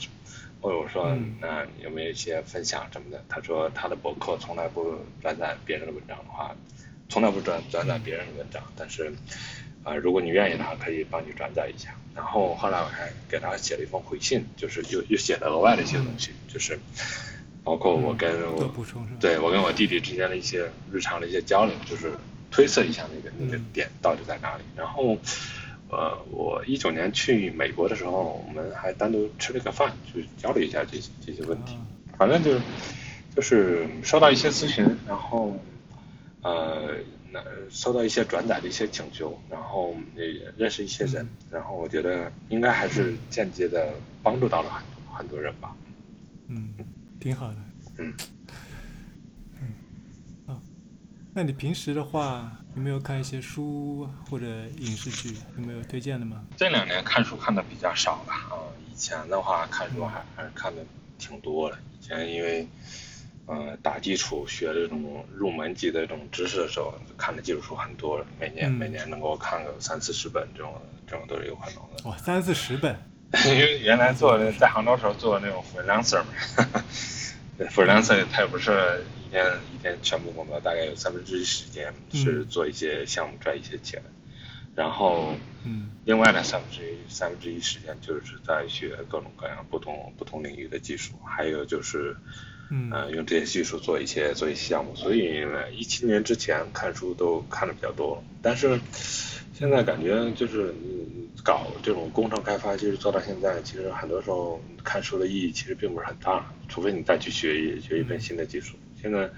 [0.63, 3.25] 问我说那有没有一些分享什么的？
[3.29, 6.55] 他说他的博客从来不转载别人的文章的话，
[7.09, 9.13] 从来不转转载别人的文章，但是
[9.85, 11.95] 啊如果你愿意的话，可以帮你转载一下。
[12.15, 16.81] 然后后来我还给他写了一封回信，就是又又写了额外的一些东西，就是
[17.67, 18.73] 包括我跟我
[19.19, 22.13] 对我跟我弟弟之间的一些日常的一些交流，就是
[22.49, 24.63] 推测一下那个那个点到底在哪里。
[24.77, 25.19] 然后
[25.91, 31.77] 呃，我一九年去美国的时候，我们还单独吃了个饭，就交流一下这些这些问题。
[32.17, 32.53] 反正就
[33.35, 35.59] 就是收到一些咨询，然后
[36.43, 36.95] 呃。
[37.69, 44.83] 收到一些转载的一些请求，然后也认识一些人，然后我觉得应该还是间接的帮助到了很
[45.15, 45.77] 很多人吧。
[46.49, 46.73] 嗯，
[47.27, 47.57] 挺好的。
[47.99, 48.15] 嗯
[49.61, 49.75] 嗯
[50.47, 50.63] 啊，
[51.35, 54.47] 那你平时的话有没有看一些书或者
[54.79, 55.37] 影视剧？
[55.59, 56.45] 有没有推荐的吗？
[56.57, 58.55] 这两年看书看的比较少了啊，
[58.89, 60.87] 以前的话看书还还是看的
[61.19, 61.77] 挺多的。
[61.99, 62.65] 以前因为
[63.47, 72.09] 呃，打基础学这种入门级的这种知识的时候，看的技术书很多，每年每年能够看个三四十本，这种这种都是有可能的。
[72.09, 72.97] 哇，三四十本！
[73.47, 76.85] 因为原来做在杭州时候做那种 freelancer 嘛
[77.71, 79.45] ，freelancer 他也不是一天
[79.75, 84.01] 一天全部工作，大概有三分之一时间是做一些项目赚一些钱，
[84.75, 85.35] 然后
[85.65, 92.17] 嗯，另外呢三分之一三分之一时间就是在学各种各样不同不同领域的技术，还有就是。
[92.71, 98.81] 嗯，用这些技术做一些做一些项目，所以一七年之前看书都看的比较多，但是
[99.55, 100.75] 现在感觉就是
[101.45, 108.77] 搞这种工程开发，其实做到现在，其实很多时候看书的意义其实并不是很大，除非你再去学一学一门新的技术。
[109.01, 109.31] 现在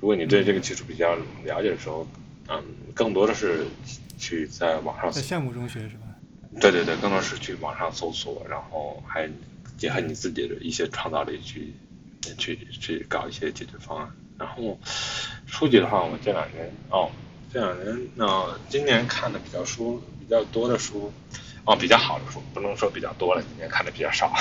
[0.00, 1.14] 如果你对这个技术比较
[1.44, 2.06] 了解的时候，
[2.48, 2.62] 嗯，
[2.94, 3.66] 更多的是
[4.16, 6.02] 去在网上在项目中学是吧？
[6.60, 9.28] 对对对，更多是去网上搜索，然后还
[9.76, 11.74] 结合你自己的一些创造力去。
[12.36, 14.78] 去去搞一些解决方案，然后
[15.46, 17.10] 书籍的话，我这两年哦，
[17.52, 21.12] 这两年那今年看的比较书比较多的书，
[21.64, 24.32] 哦，比较好的书，不能说比较多了，今年看的比较少。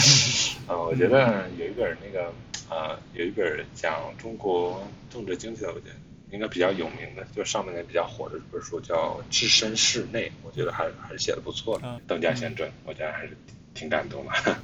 [0.68, 2.32] 呃，我觉得有一本那个
[2.70, 5.94] 呃，有一本讲中国政治经济的，我觉得
[6.30, 13.36] 应该比较有名的，就上半年比较火的这本书叫《置身事内》，我觉得还还是写的不错的，邓稼先传，我觉得还是
[13.74, 14.56] 挺感动的。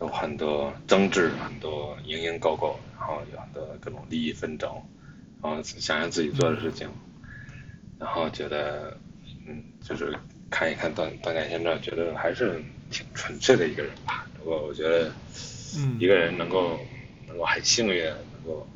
[0.00, 4.70] 有很多争执，很多蝇营狗苟，然后有很多各种利益纷争，
[5.42, 6.88] 然后想想自己做的事情，
[7.98, 8.96] 然后觉得，
[9.46, 10.16] 嗯，就是
[10.50, 12.62] 看一看《断断剑先传》，觉得还是
[12.92, 14.24] 挺纯粹的一个人吧。
[14.38, 15.10] 如果我觉得，
[15.76, 16.78] 嗯，一个人能够
[17.26, 18.68] 能够很幸运，能够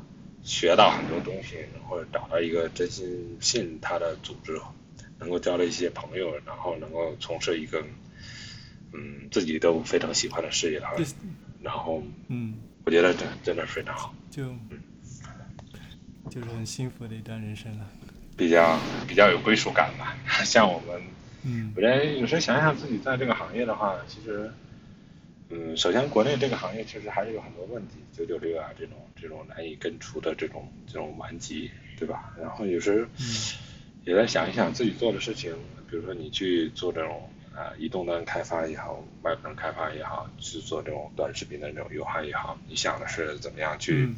[0.43, 1.55] 学到很多东西，
[1.87, 4.59] 或者找到一个真心信他的组织，
[5.19, 7.81] 能够交了一些朋友，然后能够从事一个。
[8.93, 10.93] 嗯，自己都非常喜欢的事业哈，
[11.61, 12.55] 然后嗯，
[12.85, 14.55] 我觉得真真的非常好，就
[16.29, 17.89] 就是很幸福的一段人生了，
[18.37, 20.15] 比较比较有归属感吧。
[20.45, 21.01] 像我们，
[21.43, 24.51] 嗯，我觉得有时候想想自己在这个行业的话，其实，
[25.49, 32.31] 嗯，首先国内这个行业确实还是有很多问题，九九六啊这种这种难以根除的这种这种顽疾，对吧？
[32.39, 33.07] 然后有时
[34.05, 35.51] 也在想一想自己做的事情，
[35.89, 37.29] 比如说你去做这种。
[37.55, 44.09] 啊，移动端开发也好，外端开发也好，去做这种短视频的这种优化也好，你想的是怎么样去，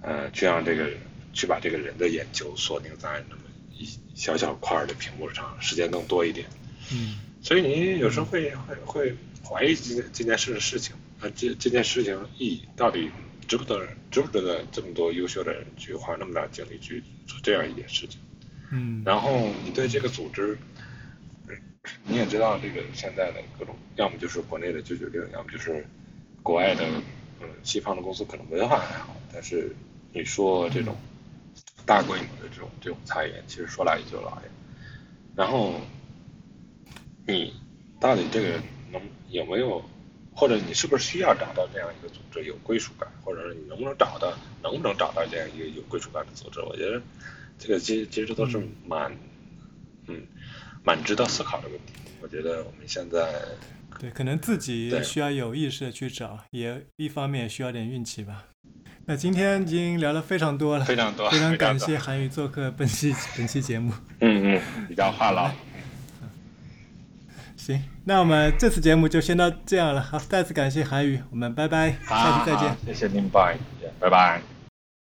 [0.00, 0.88] 呃，去让这个
[1.32, 3.42] 去把这个人的眼球锁定在那么
[3.76, 6.46] 一小小块的屏幕上，时间更多一点。
[6.92, 13.10] 嗯，所以你有时候会会会怀疑这这件事的事情，啊，这这件事情意义到底
[13.48, 18.20] 值不得值不值得这么多优秀的人去花那么大精力去做这样一件事情？
[18.70, 20.56] 嗯，然后你对这个组织。
[22.06, 25.86] 你也知道，这个现在的各种，要么就是国内的九九六，要么就是
[26.42, 26.84] 国外的，
[27.40, 29.74] 嗯，西方的公司可能文化还好，但是
[30.12, 30.96] 你说这种
[31.86, 34.32] 大规模的这种这种裁员，其实说来也就来。
[35.36, 35.80] 然后
[37.26, 37.54] 你
[38.00, 38.60] 到底这个
[38.92, 39.00] 能
[39.30, 39.82] 有没有，
[40.34, 44.32] 或者你是不是需要找到这样一个组织有归属感，或者是你能不能找到，
[44.62, 46.60] 能不能找到这样一个有归属感的组织？
[46.60, 47.02] 我觉得
[47.58, 49.16] 这个其其实都是蛮，
[50.06, 50.22] 嗯。
[50.84, 53.26] 蛮值得思考的问题，我觉得我们现在
[53.98, 58.44] 对可能自己需要有意识的去找，也一方面需要点运气吧。
[59.06, 63.92] 那今天已经聊了非常多了，非常多，非常感谢韩宇做客本期本期节目。
[64.20, 65.50] 嗯嗯，比较话痨。
[67.56, 70.02] 行，那我们这次节目就先到这样了。
[70.02, 72.76] 好，再次感谢韩宇，我们拜拜，下期再见。
[72.86, 73.56] 谢谢您，拜，
[74.00, 74.53] 拜拜。